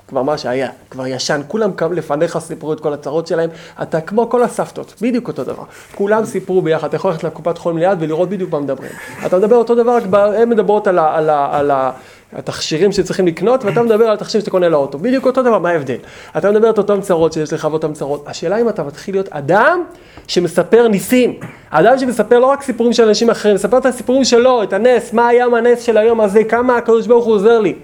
[0.09, 3.49] כבר מה שהיה, כבר ישן, כולם קם לפניך סיפרו את כל הצרות שלהם,
[3.81, 5.63] אתה כמו כל הסבתות, בדיוק אותו דבר.
[5.95, 8.91] כולם סיפרו ביחד, אתה יכול ללכת לקופת חולים ליד ולראות בדיוק מה מדברים.
[9.25, 11.91] אתה מדבר אותו דבר, הן מדברות על, ה, על, ה, על ה,
[12.33, 15.97] התכשירים שצריכים לקנות, ואתה מדבר על התכשירים שאתה קונה לאוטו, בדיוק אותו דבר, מה ההבדל?
[16.37, 18.23] אתה מדבר את אותן צרות שיש לך ואותן צרות.
[18.27, 19.83] השאלה אם אתה מתחיל להיות אדם
[20.27, 24.73] שמספר ניסים, אדם שמספר לא רק סיפורים של אנשים אחרים, מספר את הסיפורים שלו, את
[24.73, 27.75] הנס, מה היה הנס של היום הזה, כמה הקדוש ברוך הוא עוזר לי.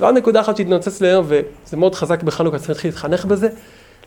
[0.00, 3.48] ועוד נקודה אחת שהתנוצץ להיום, וזה מאוד חזק בחנוכה, צריך להתחנך בזה,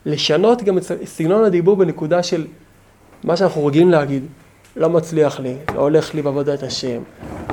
[0.06, 2.47] לשנות גם את סגנון הדיבור בנקודה של
[3.23, 4.23] מה שאנחנו רגילים להגיד,
[4.75, 7.01] לא מצליח לי, לא הולך לי בעבודת השם,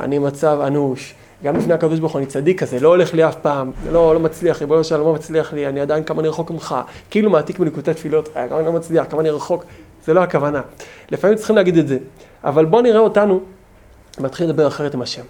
[0.01, 3.37] אני מצב אנוש, גם לפני הקדוש ברוך הוא אני צדיק כזה, לא הולך לי אף
[3.37, 6.51] פעם, לא, לא מצליח לי, בואו נשאל, לא מצליח לי, אני עדיין כמה אני רחוק
[6.51, 6.75] ממך,
[7.11, 9.65] כאילו מעתיק בנקודת תפילות, אה, כמה אני לא מצליח, כמה אני רחוק,
[10.07, 10.61] זה לא הכוונה.
[11.11, 11.99] לפעמים צריכים להגיד את זה,
[12.45, 13.41] אבל בואו נראה אותנו,
[14.21, 15.23] מתחיל לדבר אחרת עם השם.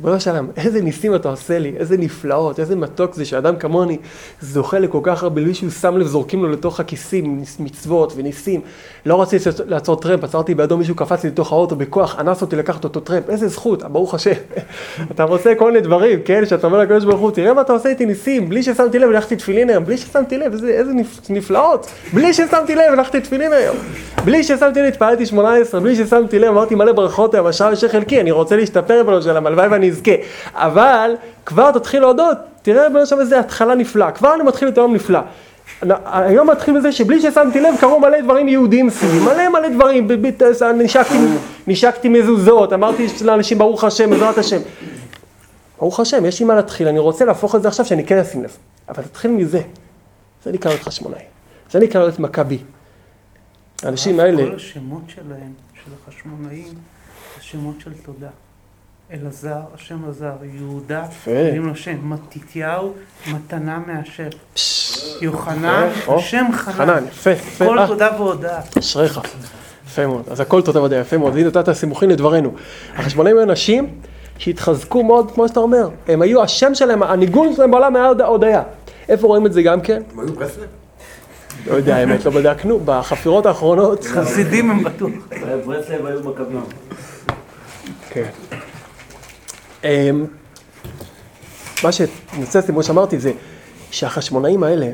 [0.00, 3.98] ריבונו של עולם, איזה ניסים אתה עושה לי, איזה נפלאות, איזה מתוק זה שאדם כמוני
[4.40, 8.60] זוכה לכל כך הרבה, בלי שהוא שם לב, זורקים לו לתוך הכיסים מצוות וניסים.
[9.06, 12.84] לא רציתי לעצור טרמפ, עצרתי בידו מישהו קפץ לי לתוך האוטו בכוח, אנס אותי לקחת
[12.84, 14.30] אותו טרמפ, איזה זכות, ברוך השם.
[15.10, 17.88] אתה רוצה כל מיני דברים, כן, שאתה אומר לקדוש ברוך הוא, תראה מה אתה עושה
[17.88, 20.92] איתי ניסים, בלי ששמתי לב, הלכתי תפילין היום, בלי ששמתי לב, איזה, איזה
[21.30, 23.76] נפלאות, בלי ששמתי לב, הלכתי תפילין היום,
[24.24, 28.20] בלי ששמתי לב, התפעלתי 18, בלי ששמתי לב, אמרתי מלא ברכות היום, השעה יש חלקי,
[28.20, 30.12] אני רוצה להשתפר בנו הלוואי ואני אזכה.
[30.54, 31.14] אבל
[31.46, 35.20] כבר תתחיל להודות, תראה בנו שם איזה התחלה נפלאה, כבר אני מתחיל את היום נפלא.
[36.04, 40.08] היום מתחיל בזה שבלי ששמתי לב קרו מלא דברים יהודיים סביבי, מלא מלא דברים,
[40.76, 41.14] נשקתי,
[41.66, 44.60] נשקתי מזוזות, אמרתי לאנשים ברוך השם, בעזרת השם.
[45.78, 48.44] ברוך השם, יש לי מה להתחיל, אני רוצה להפוך את זה עכשיו שאני כן אשים
[48.44, 48.56] לב.
[48.88, 49.60] אבל תתחיל מזה.
[50.44, 51.22] זה נקרא להיות חשמונאי.
[51.70, 52.58] זה נקרא להיות מכבי.
[53.82, 54.46] האנשים האלה...
[54.46, 56.74] כל השמות שלהם, של החשמונאים,
[57.36, 58.28] זה שמות של תודה.
[59.12, 62.92] אלעזר, השם עזר, יהודה, קוראים לו שם, מתתיהו,
[63.32, 64.28] מתנה מהשם.
[65.20, 67.04] יוחנן, השם חנן.
[67.08, 67.66] יפה, יפה.
[67.66, 67.86] כל אה.
[67.86, 68.60] תודה והודאה.
[68.78, 69.20] אשריך.
[69.86, 70.22] יפה מאוד.
[70.30, 71.34] אז הכל תודה ודאי, יפה מאוד.
[71.34, 72.54] והנה נתת סימוכין לדברנו.
[72.96, 73.86] החשמונאים היו אנשים
[74.38, 75.88] שהתחזקו מאוד, כמו שאתה אומר.
[76.08, 78.62] הם היו, השם שלהם, הניגון שלהם בעולם היה עוד- הודיה.
[79.08, 80.02] איפה רואים את זה גם כן?
[80.12, 80.66] הם היו ברסלב?
[81.66, 82.80] לא יודע, האמת, לא בדקנו.
[82.84, 84.04] בחפירות האחרונות.
[84.04, 85.10] חסידים הם בטוח.
[85.66, 86.60] ברסלב היו מכבים.
[88.10, 88.28] כן.
[89.84, 90.26] אמ,
[91.84, 93.32] מה שנוצץ לי, כמו שאמרתי, זה
[93.90, 94.90] שהחשמונאים האלה,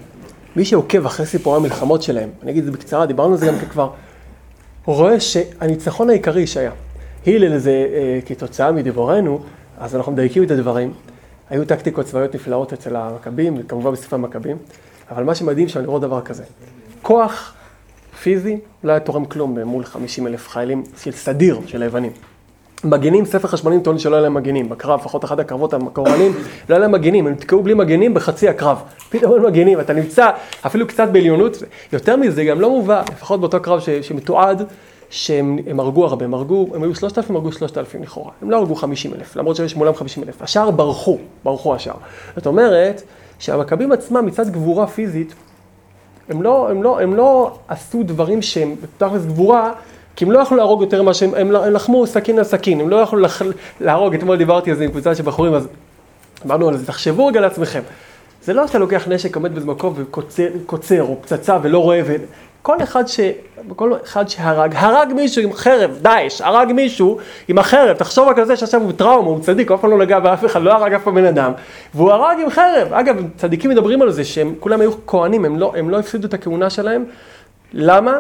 [0.57, 3.59] מי שעוקב אחרי סיפורי המלחמות שלהם, אני אגיד את זה בקצרה, דיברנו על זה גם
[3.71, 3.91] כבר,
[4.85, 6.71] רואה שהניצחון העיקרי שהיה,
[7.27, 9.41] הלל זה אה, כתוצאה מדיבורנו,
[9.79, 10.93] אז אנחנו מדייקים את הדברים,
[11.51, 14.57] היו טקטיקות צבאיות נפלאות אצל המכבים, וכמובן בספר המכבים,
[15.11, 16.45] אבל מה שמדהים שם לראות דבר כזה,
[17.03, 17.55] כוח
[18.23, 22.13] פיזי לא היה תורם כלום מול 50 אלף חיילים של סדיר של היוונים.
[22.85, 26.33] מגנים, ספר חשמונים טוען שלא היה להם מגנים, בקרב, לפחות אחד הקרבות המקורנים,
[26.69, 28.83] לא היה להם מגנים, הם נתקעו בלי מגנים בחצי הקרב.
[29.11, 30.31] פתאום אין מגנים, אתה נמצא
[30.67, 31.63] אפילו קצת בעליונות,
[31.93, 34.63] יותר מזה, גם לא מובא, לפחות באותו קרב ש, שמתועד,
[35.11, 38.51] שהם הם הרגו הרבה, הם הרגו, הם היו שלושת אלפים, הרגו שלושת אלפים לכאורה, הם
[38.51, 41.95] לא הרגו חמישים אלף, למרות שיש מולם חמישים אלף, השאר ברחו, ברחו השאר.
[42.37, 43.03] זאת אומרת,
[43.39, 45.35] שהמכבים עצמם מצד גבורה פיזית,
[46.29, 49.73] הם לא, הם לא, הם לא עשו דברים שהם בתכלס גבורה,
[50.17, 52.89] כי הם לא יכלו להרוג יותר ממה שהם, הם, הם לחמו סכין על סכין, הם
[52.89, 53.43] לא יכלו לח,
[53.81, 55.69] להרוג, אתמול דיברתי על זה עם קבוצה של בחורים, אז
[56.47, 57.81] אמרנו על זה, תחשבו רגע לעצמכם.
[58.43, 63.07] זה לא שאתה לוקח נשק, עומד באיזה מקום וקוצר, או פצצה ולא רואה, וכל אחד,
[63.07, 63.21] ש...
[63.77, 68.45] כל אחד שהרג, הרג מישהו עם חרב, דאעש, הרג מישהו עם החרב, תחשוב רק על
[68.45, 70.93] זה שעכשיו הוא טראומה, הוא צדיק, הוא אף פעם לא נגע באף אחד, לא הרג
[70.93, 71.53] אף פעם בן אדם,
[71.95, 72.93] והוא הרג עם חרב.
[72.93, 76.35] אגב, צדיקים מדברים על זה שהם כולם היו כהנים, הם לא, הם לא הפסידו את
[76.35, 77.05] הכהונה שלהם.
[77.73, 78.13] למה?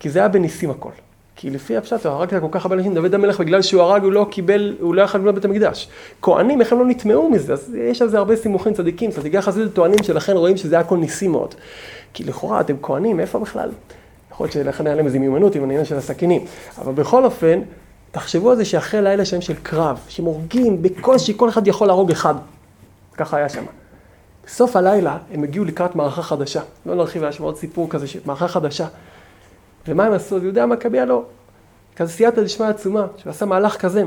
[0.00, 0.90] כי זה היה בניסים הכל.
[1.36, 4.12] כי לפי הפשט, הוא הרג כל כך הרבה אנשים, דוד המלך בגלל שהוא הרג, הוא
[4.12, 5.88] לא קיבל, הוא לא יכול לבנות בית המקדש.
[6.22, 7.52] כהנים, איך הם לא נטמעו מזה?
[7.52, 11.28] אז יש על זה הרבה סימוכים צדיקים, צדיקי החסידות טוענים שלכן רואים שזה הכל ניסי
[11.28, 11.54] מאוד.
[12.14, 13.70] כי לכאורה אתם כהנים, איפה בכלל?
[14.32, 16.44] יכול להיות שלכן היה להם איזו מיומנות עם העניין של הסכינים.
[16.78, 17.60] אבל בכל אופן,
[18.10, 22.10] תחשבו על זה שאחרי לילה שלהם של קרב, שהם הורגים בקושי, כל אחד יכול להרוג
[22.10, 22.34] אחד.
[23.16, 23.64] ככה היה שם.
[24.46, 26.60] בסוף הלילה הם הגיעו לקראת מערכה חדשה.
[26.86, 28.86] לא נרחיב, היה שם עוד סיפור כזה, מערכה חדשה.
[29.88, 30.38] ומה הם עשו?
[30.38, 31.22] יהודה המכבי הלא.
[31.96, 34.04] כזה סייעתא דשמיא עצומה, שהוא עשה מהלך כזה.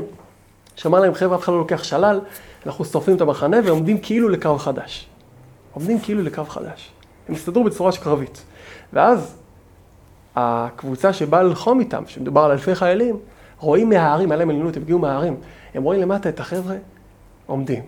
[0.76, 2.20] שאמר להם, חבר'ה, אף אחד לא לוקח שלל,
[2.66, 5.06] אנחנו שורפים את המחנה ועומדים כאילו לקרב חדש.
[5.72, 6.92] עומדים כאילו לקרב חדש.
[7.28, 8.42] הם הסתדרו בצורה שקרבית.
[8.92, 9.36] ואז
[10.36, 13.16] הקבוצה שבאה ללחום איתם, שמדובר על אלפי חיילים,
[13.58, 15.36] רואים מההרים, היה להם עליונות, הם הגיעו מההרים,
[15.74, 16.76] הם רואים למטה את החבר'ה
[17.46, 17.82] עומדים.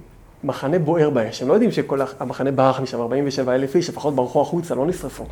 [0.45, 4.43] מחנה בוער באש, הם לא יודעים שכל המחנה ברח משם, 47 אלף איש, לפחות ברחו
[4.43, 5.25] החוצה, לא נשרפו.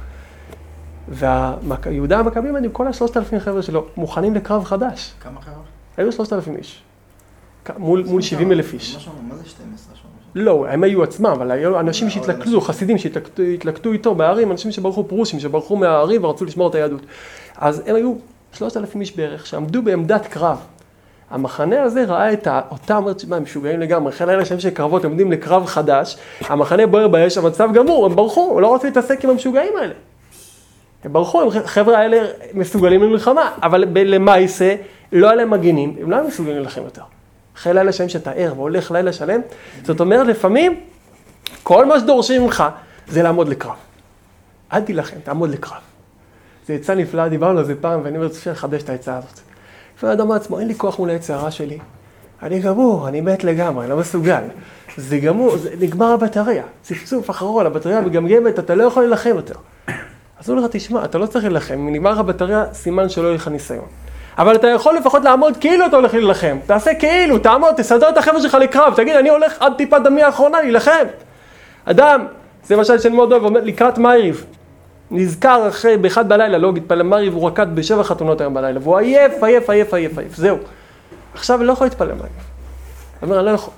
[1.11, 5.15] ויהודה המכבים, עם כל השלושת אלפים חבר'ה שלו, מוכנים לקרב חדש.
[5.21, 5.55] כמה חבר'ה?
[5.97, 6.83] היו שלושת אלפים איש.
[7.79, 9.09] מול, מול 70 אלף איש.
[9.29, 10.09] מה זה 12 שם?
[10.35, 15.41] לא, הם היו עצמם, אבל היו אנשים שהתלכדו, חסידים שהתלכדו איתו בערים, אנשים שברחו פרושים,
[15.41, 17.03] שברחו מהערים ורצו לשמור את היהדות.
[17.57, 18.15] אז הם היו
[18.53, 20.59] שלושת אלפים איש בערך, שעמדו בעמדת קרב.
[21.31, 25.05] המחנה הזה ראה את אותם, אומרת, מה, הם משוגעים לגמרי, חיל האלה שם של קרבות,
[25.05, 29.31] עומדים לקרב חדש, המחנה בוער באש, המצב גמור, הם ברחו, הם לא רצו להתעסק עם
[29.31, 29.95] המשוגעים האלה.
[31.05, 34.75] הם ברחו, החבר'ה האלה מסוגלים למלחמה, אבל למעשה
[35.13, 37.03] לא היה להם מגינים, הם לא היו מסוגלים להילחם יותר.
[37.57, 39.41] אחרי לילה שלם שאתה ער והולך לילה שלם,
[39.85, 40.81] זאת אומרת לפעמים
[41.63, 42.65] כל מה שדורשים ממך
[43.09, 43.75] זה לעמוד לקרב.
[44.73, 45.81] אל תילחם, תעמוד לקרב.
[46.69, 49.41] זו עצה נפלאה, דיברנו על זה פעם, ואני אומר, צריך לחדש את העצה הזאת.
[49.97, 51.79] לפעמים האדם עצמו, אין לי כוח מול העץ הרע שלי.
[52.43, 54.43] אני גמור, אני מת לגמרי, לא מסוגל.
[54.97, 56.65] זה גמור, זה נגמר הבטריה.
[56.83, 59.55] צפצוף אחרון, הבטריה מגמגמת, אתה לא יכול להילחם יותר.
[60.41, 63.35] אז הוא אומר לך, תשמע, אתה לא צריך להילחם, אם נגמר הבטריה, סימן שלא יהיה
[63.35, 63.85] לך ניסיון.
[64.39, 66.59] אבל אתה יכול לפחות לעמוד כאילו אתה הולך להילחם.
[66.67, 70.61] תעשה כאילו, תעמוד, תסדר את החבר'ה שלך לקרב, תגיד, אני הולך עד טיפת דמי האחרונה
[70.61, 71.05] להילחם.
[71.85, 72.27] אדם,
[72.65, 74.45] זה משל שאני מאוד אוהב, אומר, לקראת מייריב.
[75.11, 79.43] נזכר אחרי, באחד בלילה, לא התפלל מייריב, הוא רקד בשבע חתונות היום בלילה, והוא עייף,
[79.43, 80.57] עייף, עייף, עייף, עייף, זהו.
[81.35, 82.33] עכשיו אני לא יכול להתפלל מייריב.
[83.21, 83.75] הוא אומר, אני לא יכול.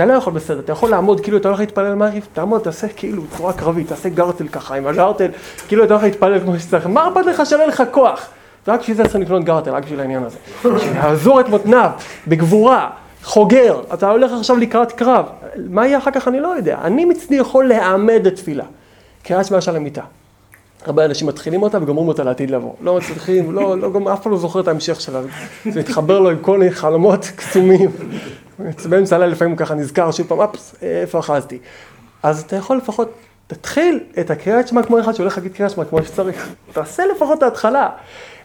[0.00, 3.22] אתה לא יכול בסדר, אתה יכול לעמוד כאילו אתה הולך להתפלל מייריב, תעמוד, תעשה כאילו
[3.36, 5.28] צורה קרבית, תעשה גרטל ככה עם הגרטל,
[5.68, 6.86] כאילו אתה הולך להתפלל כמו שצריך.
[6.86, 8.28] מה אכפת לך שלא לך כוח?
[8.68, 10.36] ורק בשביל זה צריך לקנות גרטל, רק בשביל העניין הזה.
[10.78, 11.90] שיעזור את מותניו,
[12.28, 12.90] בגבורה,
[13.22, 15.26] חוגר, אתה הולך עכשיו לקראת קרב.
[15.68, 16.78] מה יהיה אחר כך אני לא יודע.
[16.82, 18.64] אני מצדי יכול להעמד תפילה.
[19.22, 20.02] קריאת שמע של המיטה.
[20.86, 22.72] הרבה אנשים מתחילים אותה וגומרים אותה לעתיד לבוא.
[22.80, 25.20] לא מצליחים, לא, לא, אף פעם לא זוכר את ההמשך שלה.
[25.70, 27.90] זה מתחבר לו עם כל מיני חלומות קסומים.
[28.88, 31.58] באמצע הלילה לפעמים ככה נזכר שוב פעם, אפס, איפה אחזתי.
[32.22, 33.12] אז אתה יכול לפחות,
[33.46, 36.48] תתחיל את הקריאת שמע כמו אחד שהולך להגיד קריאת שמע כמו שצריך.
[36.72, 37.88] תעשה לפחות את ההתחלה.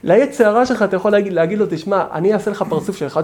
[0.03, 3.23] ליצר הרע שלך אתה יכול להגיד, להגיד לו, תשמע, אני אעשה לך פרצוף של אחד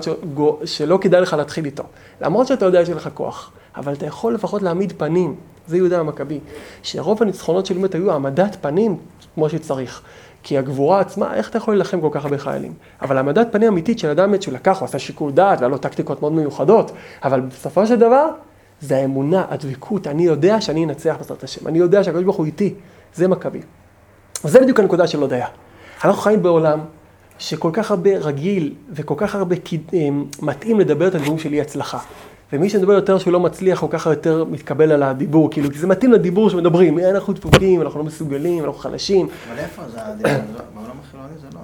[0.65, 1.83] שלא כדאי לך להתחיל איתו.
[2.21, 5.35] למרות שאתה יודע שיש לך כוח, אבל אתה יכול לפחות להעמיד פנים,
[5.67, 6.39] זה יהודה המכבי,
[6.83, 8.97] שרוב הניצחונות של באמת היו העמדת פנים
[9.33, 10.01] כמו שצריך.
[10.43, 12.73] כי הגבורה עצמה, איך אתה יכול להילחם כל כך הרבה חיילים?
[13.01, 15.77] אבל העמדת פנים אמיתית של אדם מת שהוא לקח, הוא עשה שיקול דעת, והיה לו
[15.77, 16.91] טקטיקות מאוד מיוחדות,
[17.23, 18.27] אבל בסופו של דבר,
[18.81, 22.73] זה האמונה, הדבקות, אני יודע שאני אנצח בעזרת השם, אני יודע שהקדוש ברוך הוא איתי,
[23.15, 23.61] זה מכבי.
[24.45, 25.47] וזה בדיוק הנקודה של הודיה.
[26.03, 26.79] אנחנו חיים בעולם
[27.39, 29.55] שכל כך הרבה רגיל וכל כך הרבה
[29.93, 29.99] אה,
[30.41, 31.99] מתאים לדבר את הדברים של אי הצלחה.
[32.53, 35.87] ומי שמדבר יותר שהוא לא מצליח, הוא ככה יותר מתקבל על הדיבור, כאילו, כי זה
[35.87, 39.27] מתאים לדיבור שמדברים, אה, אנחנו דפוקים, אנחנו לא מסוגלים, אנחנו חלשים.
[39.49, 40.31] אבל איפה זה הדיבור?
[40.73, 41.61] בעולם החילוני זה לא...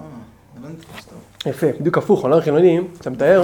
[0.64, 1.50] לא.
[1.50, 3.44] יפה, בדיוק הפוך, עולם החילוני, אתה מתאר,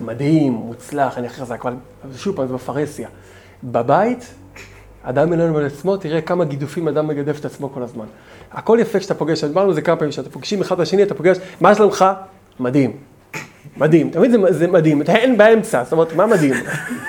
[0.00, 1.74] מדהים, מוצלח, אני חזק, אבל
[2.16, 3.08] שוב פעם, זה בפרהסיה.
[3.64, 4.34] בבית,
[5.02, 8.06] אדם איננו על עצמו, תראה כמה גידופים אדם מגדף את עצמו כל הזמן.
[8.52, 11.36] הכל יפה כשאתה פוגש, דיברנו על זה כמה פעמים, כשאתה פוגשים אחד לשני, אתה פוגש,
[11.60, 12.04] מה שלומך?
[12.60, 13.15] מדהים.
[13.78, 16.54] מדהים, תמיד זה, זה מדהים, אתה אין באמצע, זאת אומרת, מה מדהים?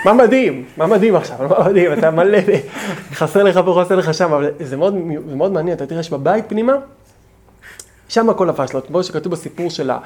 [0.05, 0.65] מה מדהים?
[0.77, 1.37] מה מדהים עכשיו?
[1.49, 1.93] מה מדהים?
[1.93, 2.39] אתה מלא,
[3.13, 4.95] חסר לך פה, חסר לך שם, אבל זה מאוד,
[5.29, 6.73] זה מאוד מעניין, אתה תראה שבבית פנימה,
[8.09, 9.97] שם הכל הפשלות, כמו שכתוב בסיפור של, ה,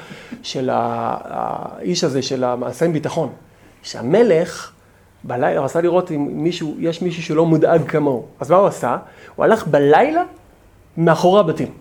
[0.43, 3.29] של ה, האיש הזה, של המעשה עם ביטחון,
[3.83, 4.71] שהמלך
[5.23, 8.25] בלילה, הוא עשה לראות אם מישהו, יש מישהו שלא מודאג כמוהו.
[8.39, 8.97] אז מה הוא עשה?
[9.35, 10.23] הוא הלך בלילה
[10.97, 11.80] מאחורי הבתים.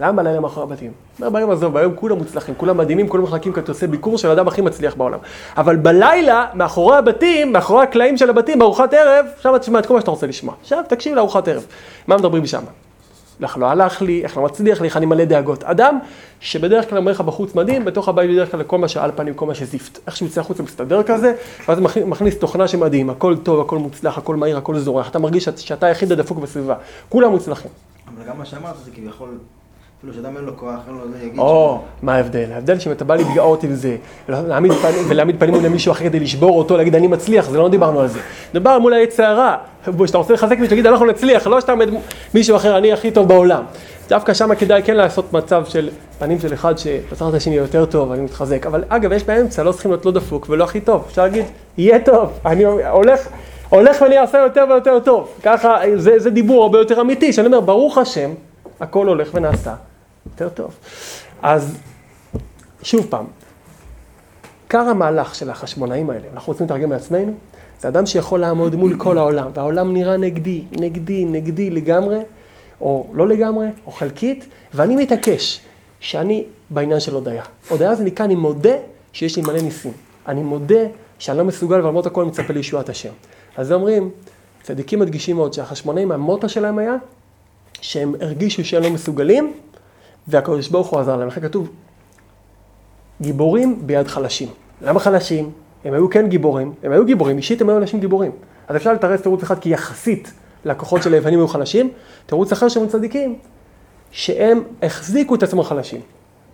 [0.00, 0.92] למה בלילה מאחורי הבתים?
[1.20, 4.30] אומר ביום עזוב, ביום כולם מוצלחים, כולם מדהימים, כולם מחכים כי אתה עושה ביקור של
[4.30, 5.18] האדם הכי מצליח בעולם.
[5.56, 10.00] אבל בלילה, מאחורי הבתים, מאחורי הקלעים של הבתים, בארוחת ערב, שם תשמע את כל מה
[10.00, 10.54] שאתה רוצה לשמוע.
[10.60, 11.66] עכשיו תקשיב לארוחת ערב.
[12.06, 12.62] מה מדברים שם?
[13.42, 15.64] איך לא הלך לי, איך לא מצליח לי, איך אני מלא דאגות.
[15.64, 15.98] אדם
[16.40, 19.46] שבדרך כלל אומר לך בחוץ מדהים, בתוך הבית בדרך כלל כל מה שעל פנים, כל
[19.46, 19.98] מה שזיפט.
[20.06, 21.34] איך שהוא יוצא החוצה מסתדר כזה,
[21.68, 25.10] ואז מכניס תוכנה שמדהים, הכל טוב, הכל מוצלח, הכל מהיר, הכל זורח.
[25.10, 26.74] אתה מרגיש שאתה היחיד הדפוק בסביבה.
[27.08, 27.70] כולם מוצלחים.
[28.16, 29.28] אבל גם מה שאמרת זה כביכול...
[29.98, 32.52] אפילו שאדם אין לו כוח, אין לו זה, יגיד או, מה ההבדל?
[32.52, 33.96] ההבדל שאם אתה בא להתגאות עם זה,
[35.08, 38.08] ולהעמיד פנים מול מישהו אחר כדי לשבור אותו, להגיד אני מצליח, זה לא דיברנו על
[38.08, 38.18] זה.
[38.54, 39.56] מדבר מול העץ הרע,
[40.06, 41.88] שאתה רוצה לחזק מישהו, תגיד אנחנו נצליח, לא שאתה עומד
[42.34, 43.62] מישהו אחר, אני הכי טוב בעולם.
[44.08, 48.20] דווקא שם כדאי כן לעשות מצב של פנים של אחד שבצד השני יותר טוב, אני
[48.20, 48.66] מתחזק.
[48.66, 51.04] אבל אגב, יש באמצע, לא צריכים להיות לא דפוק ולא הכי טוב.
[51.06, 51.44] אפשר להגיד,
[51.78, 53.28] יהיה טוב, אני הולך,
[53.68, 55.28] הולך ואני אעשה יותר ויותר טוב.
[55.42, 58.30] ככה, זה, זה דיבור הרבה יותר אמיתי, שאני אומר, ברוך השם,
[58.80, 59.74] הכל הולך ונעשה
[60.26, 60.74] יותר טוב.
[61.42, 61.78] אז
[62.82, 63.24] שוב פעם,
[64.64, 67.32] עיקר המהלך של החשמונאים האלה, אנחנו רוצים לתרגם לעצמנו,
[67.80, 72.18] זה אדם שיכול לעמוד מול כל העולם, והעולם נראה נגדי, נגדי, נגדי לגמרי,
[72.80, 75.60] או לא לגמרי, או חלקית, ואני מתעקש
[76.00, 77.42] שאני בעניין של הודיה.
[77.68, 78.74] הודיה זה נקרא, אני מודה
[79.12, 79.92] שיש לי מלא ניסים.
[80.28, 80.80] אני מודה
[81.18, 83.12] שאני לא מסוגל ולמרות הכל מצפה לישועת השם.
[83.56, 84.10] אז אומרים,
[84.62, 86.96] צדיקים מדגישים מאוד שהחשמונאים, המוטו שלהם היה
[87.80, 89.52] שהם הרגישו שהם לא מסוגלים,
[90.28, 91.28] והקדוש ברוך הוא עזר להם.
[91.28, 91.70] לכן כתוב,
[93.20, 94.48] גיבורים ביד חלשים.
[94.82, 95.50] למה חלשים?
[95.84, 98.32] הם היו כן גיבורים, הם היו גיבורים, אישית הם היו אנשים גיבורים.
[98.68, 100.32] אז אפשר לתרץ תירוץ אחד כי יחסית
[100.64, 101.90] לכוחות של היוונים היו חלשים,
[102.26, 103.38] תירוץ אחר שהם צדיקים,
[104.10, 106.00] שהם החזיקו את עצמם חלשים.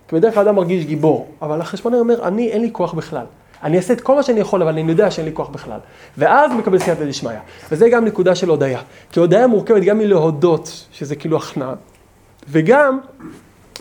[0.08, 3.24] כי בדרך כלל אדם מרגיש גיבור, אבל החשבונאי אומר, אני אין לי כוח בכלל.
[3.62, 5.78] אני אעשה את כל מה שאני יכול, אבל אני יודע שאין לי כוח בכלל.
[6.18, 7.32] ואז מקבל סייעתא דשמיא.
[7.72, 8.80] וזה גם נקודה של הודיה.
[9.12, 11.74] כי הודיה מורכבת גם מלהודות, שזה כאילו הכנעה,
[12.48, 12.98] וגם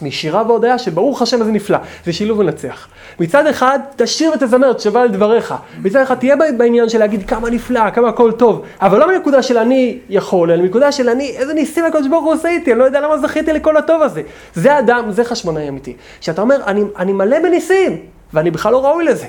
[0.02, 2.88] משירה והודיה שברוך השם איזה נפלא, זה שילוב ונצח.
[3.20, 5.54] מצד אחד, תשאיר ותזמר, תשבע לדבריך.
[5.84, 9.58] מצד אחד, תהיה בעניין של להגיד כמה נפלא, כמה הכל טוב, אבל לא מנקודה של
[9.58, 12.84] אני יכול, אלא מנקודה של אני, איזה ניסים הקדוש ברוך הוא עושה איתי, אני לא
[12.84, 14.22] יודע למה זכיתי לכל הטוב הזה.
[14.56, 15.96] זה אדם, זה חשמונאי אמיתי.
[16.22, 17.98] שאתה אומר, אני, אני מלא בניסים,
[18.34, 19.28] ואני בכלל לא ראוי לזה.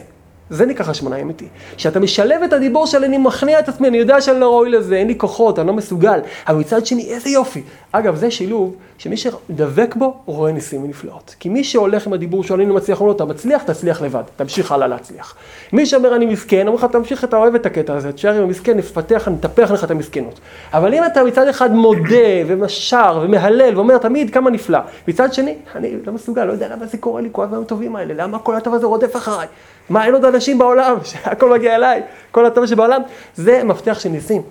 [0.52, 1.48] זה נקרא חשמונאי אמיתי.
[1.76, 4.96] שאתה משלב את הדיבור של אני מכניע את עצמי, אני יודע שאני לא ראוי לזה,
[4.96, 6.20] אין לי כוחות, אני לא מסוגל.
[6.48, 7.62] אבל מצד שני, איזה יופי.
[7.92, 11.34] אגב, זה שילוב שמי שדבק בו, רואה ניסים ונפלאות.
[11.40, 14.22] כי מי שהולך עם הדיבור שלו, אני לא מצליח, אומר לו, אתה מצליח, תצליח לבד.
[14.36, 15.34] תמשיך הלאה להצליח.
[15.72, 18.76] מי שאומר אני מסכן, אומר לך, תמשיך, אתה אוהב את הקטע הזה, תשאר עם המסכן,
[18.76, 20.40] נפתח, נטפח לך את המסכנות.
[20.72, 25.92] אבל אם אתה מצד אחד מודה ושר ומהלל ואומר תמיד כמה נפלא, מצד שני, אני
[26.06, 28.74] לא מסוגל, לא יודע למה זה קורה לי, כל הדברים הטובים האלה, למה כל הטוב
[28.74, 29.46] הזה רודף אחריי?
[29.90, 33.02] מה, אין עוד אנשים בעולם, שהכל מגיע אליי, כל הטוב שבעולם,
[33.36, 34.42] זה מפתח של ניסים.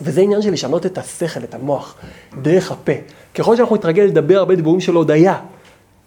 [0.00, 1.94] וזה עניין של לשנות את השכל, את המוח,
[2.42, 2.92] דרך הפה.
[3.34, 5.34] ככל שאנחנו נתרגל לדבר הרבה דיבורים של הודיה,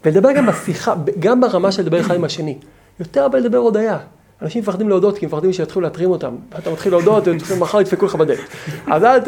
[0.06, 2.58] ולדבר גם בשיחה, גם ברמה של לדבר אחד עם השני,
[3.00, 3.97] יותר הרבה לדבר הודיה.
[4.41, 6.36] אנשים מפחדים להודות כי מפחדים שיתחילו להתרים אותם.
[6.60, 8.39] אתה מתחיל להודות, ומחר ידפקו לך בדלת.
[8.88, 9.19] אז אל,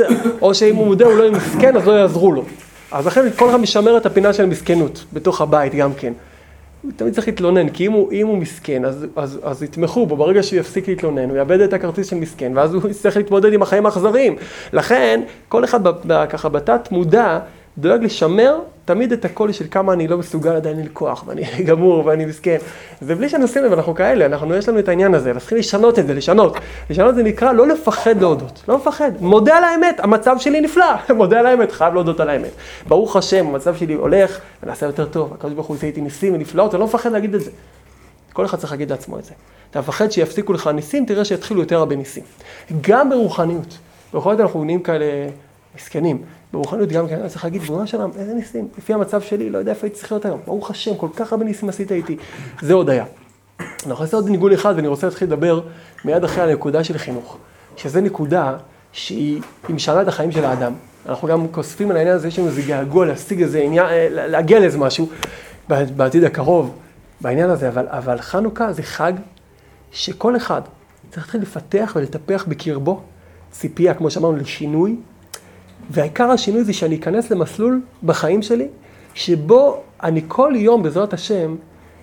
[0.42, 2.46] או שאם הוא מודה הוא לא יהיה מסכן, אז לא יעזרו לו.
[2.92, 6.14] אז לכן כל אחד משמר את הפינה של המסכנות, בתוך הבית גם כן.
[6.84, 10.18] הוא תמיד צריך להתלונן, כי אם הוא, אם הוא מסכן, אז, אז, אז יתמכו בו,
[10.18, 13.62] ברגע שהוא יפסיק להתלונן, הוא יאבד את הכרטיס של מסכן, ואז הוא יצטרך להתמודד עם
[13.62, 14.36] החיים האכזריים.
[14.74, 17.40] לכן, כל אחד ב, ב, ככה בתת מודע,
[17.78, 22.26] דואג לשמר תמיד את הקול של כמה אני לא מסוגל עדיין ללקוח, ואני גמור, ואני
[22.26, 22.58] מסכן.
[23.02, 26.14] ובלי שנשים לב, אנחנו כאלה, אנחנו, יש לנו את העניין הזה, צריכים לשנות את זה,
[26.14, 26.58] לשנות.
[26.90, 29.12] לשנות זה נקרא לא לפחד להודות, לא מפחד.
[29.20, 32.52] מודה על האמת, המצב שלי נפלא, מודה על האמת, חייב להודות על האמת.
[32.88, 36.74] ברוך השם, המצב שלי הולך, ונעשה יותר טוב, הקדוש ברוך הוא עושה איתי ניסים ונפלאות,
[36.74, 37.52] אני לא מפחד להגיד את זה.
[38.34, 39.34] כל אחד צריך להגיד לעצמו את זה.
[39.72, 42.24] אתה מפחד שיפסיקו לך ניסים, תראה שיתחילו יותר הרבה ניסים.
[42.82, 43.78] גם ברוחניות.
[44.14, 45.06] ברוחניות אנחנו נהיים כאלה
[45.76, 46.22] מסכנים.
[46.54, 49.72] ברוחניות גם כן, אני צריך להגיד, בריאה שלם, איזה ניסים, לפי המצב שלי, לא יודע
[49.72, 52.18] איפה הייתי צריך להיות היום, ברוך השם, כל כך הרבה ניסים עשית איתי,
[52.62, 53.06] זה עוד היה.
[53.88, 55.62] אנחנו נעשה עוד ניגון אחד, ואני רוצה להתחיל לדבר
[56.06, 57.38] מיד אחרי הנקודה של חינוך,
[57.78, 58.58] שזה נקודה
[58.92, 60.74] שהיא משנה את החיים של האדם.
[61.06, 64.60] אנחנו גם כוספים על העניין הזה, יש לנו איזה געגוע להשיג איזה עניין, אה, להגיע
[64.60, 65.10] לאיזה משהו
[65.68, 66.76] בעתיד הקרוב,
[67.22, 69.14] בעניין הזה, אבל, אבל חנוכה זה חג
[69.92, 70.62] שכל אחד
[71.12, 73.02] צריך להתחיל לפתח ולטפח בקרבו
[73.52, 74.96] ציפייה, כמו שאמרנו, לשינוי,
[75.90, 78.68] והעיקר השינוי זה שאני אכנס למסלול בחיים שלי,
[79.14, 81.56] שבו אני כל יום, בעזרת השם,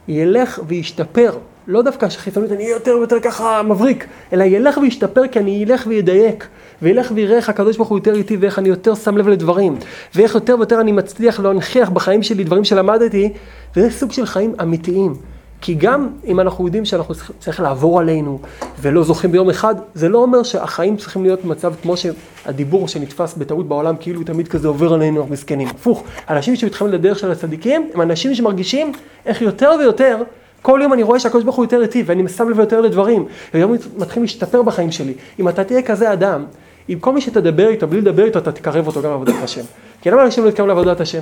[0.09, 1.33] ילך וישתפר,
[1.67, 5.87] לא דווקא שחיצונית, אני אהיה יותר ויותר ככה מבריק, אלא ילך וישתפר כי אני אלך
[5.87, 6.49] וידייק,
[6.83, 9.77] וילך ויראה איך הקדוש ברוך הוא יותר איתי, ואיך אני יותר שם לב לדברים,
[10.15, 13.33] ואיך יותר ויותר אני מצליח להנכיח בחיים שלי דברים שלמדתי,
[13.77, 15.15] וזה סוג של חיים אמיתיים.
[15.61, 18.39] כי גם אם אנחנו יודעים שאנחנו צריך לעבור עלינו
[18.81, 23.69] ולא זוכים ביום אחד, זה לא אומר שהחיים צריכים להיות במצב כמו שהדיבור שנתפס בטעות
[23.69, 25.69] בעולם, כאילו תמיד כזה עובר עלינו, אנחנו מסכנים.
[25.69, 28.93] הפוך, אנשים שמתחברים לדרך של הצדיקים, הם אנשים שמרגישים
[29.27, 30.17] איך יותר ויותר,
[30.63, 33.73] כל יום אני רואה שהקדוש ברוך הוא יותר איתי, ואני שם לב יותר לדברים, ויום
[33.97, 35.15] מתחילים להשתפר בחיים שלי.
[35.41, 36.45] אם אתה תהיה כזה אדם,
[36.89, 39.63] עם כל מי שתדבר איתו, בלי לדבר איתו, אתה תקרב אותו גם לעבודת השם.
[40.03, 41.21] כי למה אנשים לא יתקרבו לעבודת השם?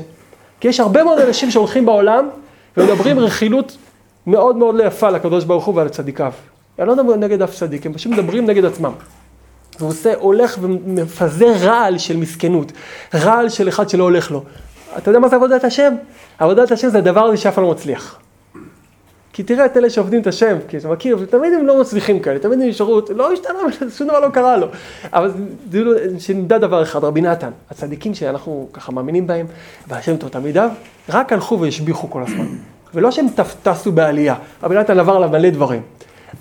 [0.61, 2.29] כי יש הרבה מאוד אנשים שהולכים בעולם
[2.77, 3.77] ומדברים רכילות
[4.29, 6.33] מאוד מאוד לא יפה לקדוש ברוך הוא ועל צדיקיו.
[6.79, 8.93] הם לא מדברים נגד אף צדיק, הם פשוט מדברים נגד עצמם.
[9.81, 12.73] הוא עושה, הולך ומפזר רעל של מסכנות,
[13.15, 14.45] רעל של אחד שלא הולך לו.
[14.99, 15.95] אתה יודע מה זה עבודת השם?
[16.39, 18.19] עבודת השם זה הדבר הזה שאף אחד לא מצליח.
[19.33, 22.39] כי תראה את אלה שעובדים את השם, כי אתה מכיר, תמיד הם לא מצליחים כאלה,
[22.39, 23.59] תמיד הם נשארו, לא השתנה,
[23.99, 24.67] שום דבר לא קרה לו.
[25.13, 25.33] אבל
[26.19, 29.47] שנדע דבר אחד, רבי נתן, הצדיקים שאנחנו ככה מאמינים בהם,
[29.89, 30.71] והשם טוב תלמידיו,
[31.09, 32.47] רק הלכו והשביחו כל הזמן.
[32.95, 33.27] ולא שהם
[33.63, 35.83] טסו בעלייה, רבי נתן עבר עליו מלא דברים.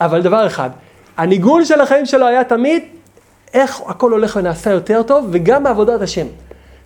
[0.02, 0.70] אבל דבר אחד,
[1.18, 2.84] הניגון של החיים שלו היה תמיד
[3.54, 6.28] איך הכל הולך ונעשה יותר טוב, וגם בעבודת השם.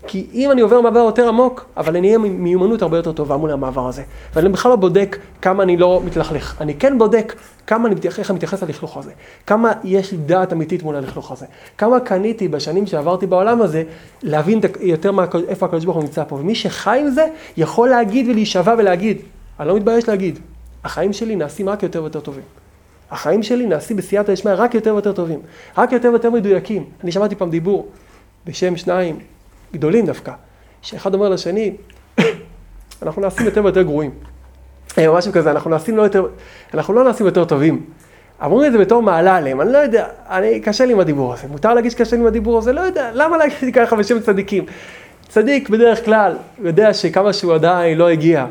[0.08, 3.52] כי אם אני עובר מעבר יותר עמוק, אבל אני אהיה מיומנות הרבה יותר טובה מול
[3.52, 4.04] המעבר הזה.
[4.36, 6.62] ואני בכלל לא בודק כמה אני לא מתלכלך.
[6.62, 7.36] אני כן בודק
[7.68, 9.12] כמה אני איך אני מתייחס ללכלוך הזה.
[9.48, 11.46] כמה יש לי דעת אמיתית מול הלכלוך הזה.
[11.78, 13.84] כמה קניתי בשנים שעברתי בעולם הזה,
[14.24, 16.36] להבין יותר מה, איפה הקדוש ברוך הוא נמצא פה.
[16.36, 19.18] ומי שחי עם זה, יכול להגיד ולהישבע ולהגיד,
[19.62, 20.40] אני לא מתבייש להגיד,
[20.84, 22.44] החיים שלי נעשים רק יותר ויותר טובים.
[23.12, 25.40] החיים שלי נעשים בסייעתא דשמיא רק יותר ויותר טובים,
[25.78, 26.86] רק יותר ויותר מדויקים.
[27.04, 27.88] אני שמעתי פעם דיבור
[28.46, 29.20] בשם שניים
[29.74, 30.34] גדולים דווקא,
[30.82, 31.76] שאחד אומר לשני,
[33.04, 34.12] אנחנו נעשים יותר ויותר גרועים.
[35.08, 36.28] או משהו כזה, אנחנו נעשים לא יותר,
[36.74, 37.86] אנחנו לא נעשים יותר טובים.
[38.44, 41.48] אמרו את זה בתור מעלה עליהם, אני לא יודע, אני, קשה לי עם הדיבור הזה.
[41.48, 42.74] מותר להגיד שקשה לי עם הדיבור הזה?
[42.74, 44.66] לא יודע, למה להגיד ככה בשם צדיקים?
[45.28, 48.46] צדיק בדרך כלל יודע שכמה שהוא עדיין לא הגיע,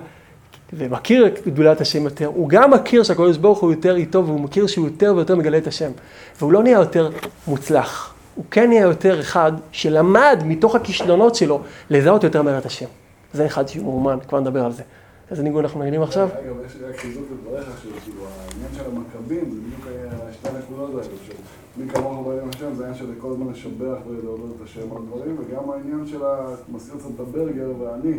[0.72, 4.66] ומכיר את גדולת השם יותר, הוא גם מכיר שהקדוש ברוך הוא יותר איתו, והוא מכיר
[4.66, 5.90] שהוא יותר ויותר מגלה את השם.
[6.38, 7.10] והוא לא נהיה יותר
[7.46, 11.60] מוצלח, הוא כן נהיה יותר אחד שלמד מתוך הכישלונות שלו
[11.90, 12.86] לזהות יותר מהר את השם.
[13.32, 14.82] זה אחד שהוא מאומן, כבר נדבר על זה.
[15.30, 16.28] איזה ניגון אנחנו מנגנים עכשיו?
[16.32, 20.90] אגב, יש לי רק חיזוק לדבריך, שכאילו העניין של המכבים, זה בדיוק היה שתי הנקודות
[20.90, 21.02] האלה,
[21.76, 25.36] מי כמוך בעניין השם, זה העניין של כל הזמן לשבח ולהודות את השם על דברים,
[25.38, 26.18] וגם העניין של
[26.72, 28.12] מזכיר קצת את הברגר ואני,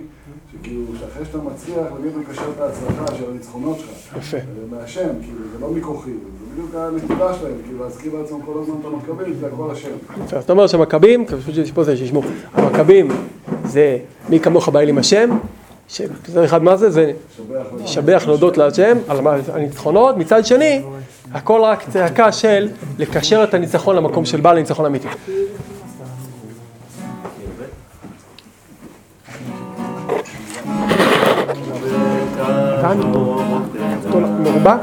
[0.52, 4.18] שכאילו, שאחרי שאתה מצליח, באמת מקשר את ההצלחה של הניצחונות שלך.
[4.18, 4.38] יפה.
[4.72, 8.86] מהשם, כאילו, זה לא מכוחי, זה בדיוק הנקודה שלהם, כאילו, להזכיר לעצמם כל הזמן את
[8.86, 9.92] המכבים, זה הכל השם.
[10.38, 12.22] אז אתה אומר שהמכבים, פשוט שיש פה זה שישמעו,
[12.54, 13.08] המכבים
[13.66, 13.98] זה
[14.30, 15.30] מי כמוך בא עם השם,
[16.30, 16.90] מצד אחד מה זה?
[16.90, 17.12] זה
[17.84, 19.20] לשבח להודות להשם על
[19.54, 20.82] הניצחונות, מצד שני,
[21.34, 22.70] הכל רק צעקה של
[23.00, 25.08] לקשר את הניצחון למקום של בעל הניצחון אמיתי.
[32.82, 32.98] כאן,
[34.40, 34.76] מרובע?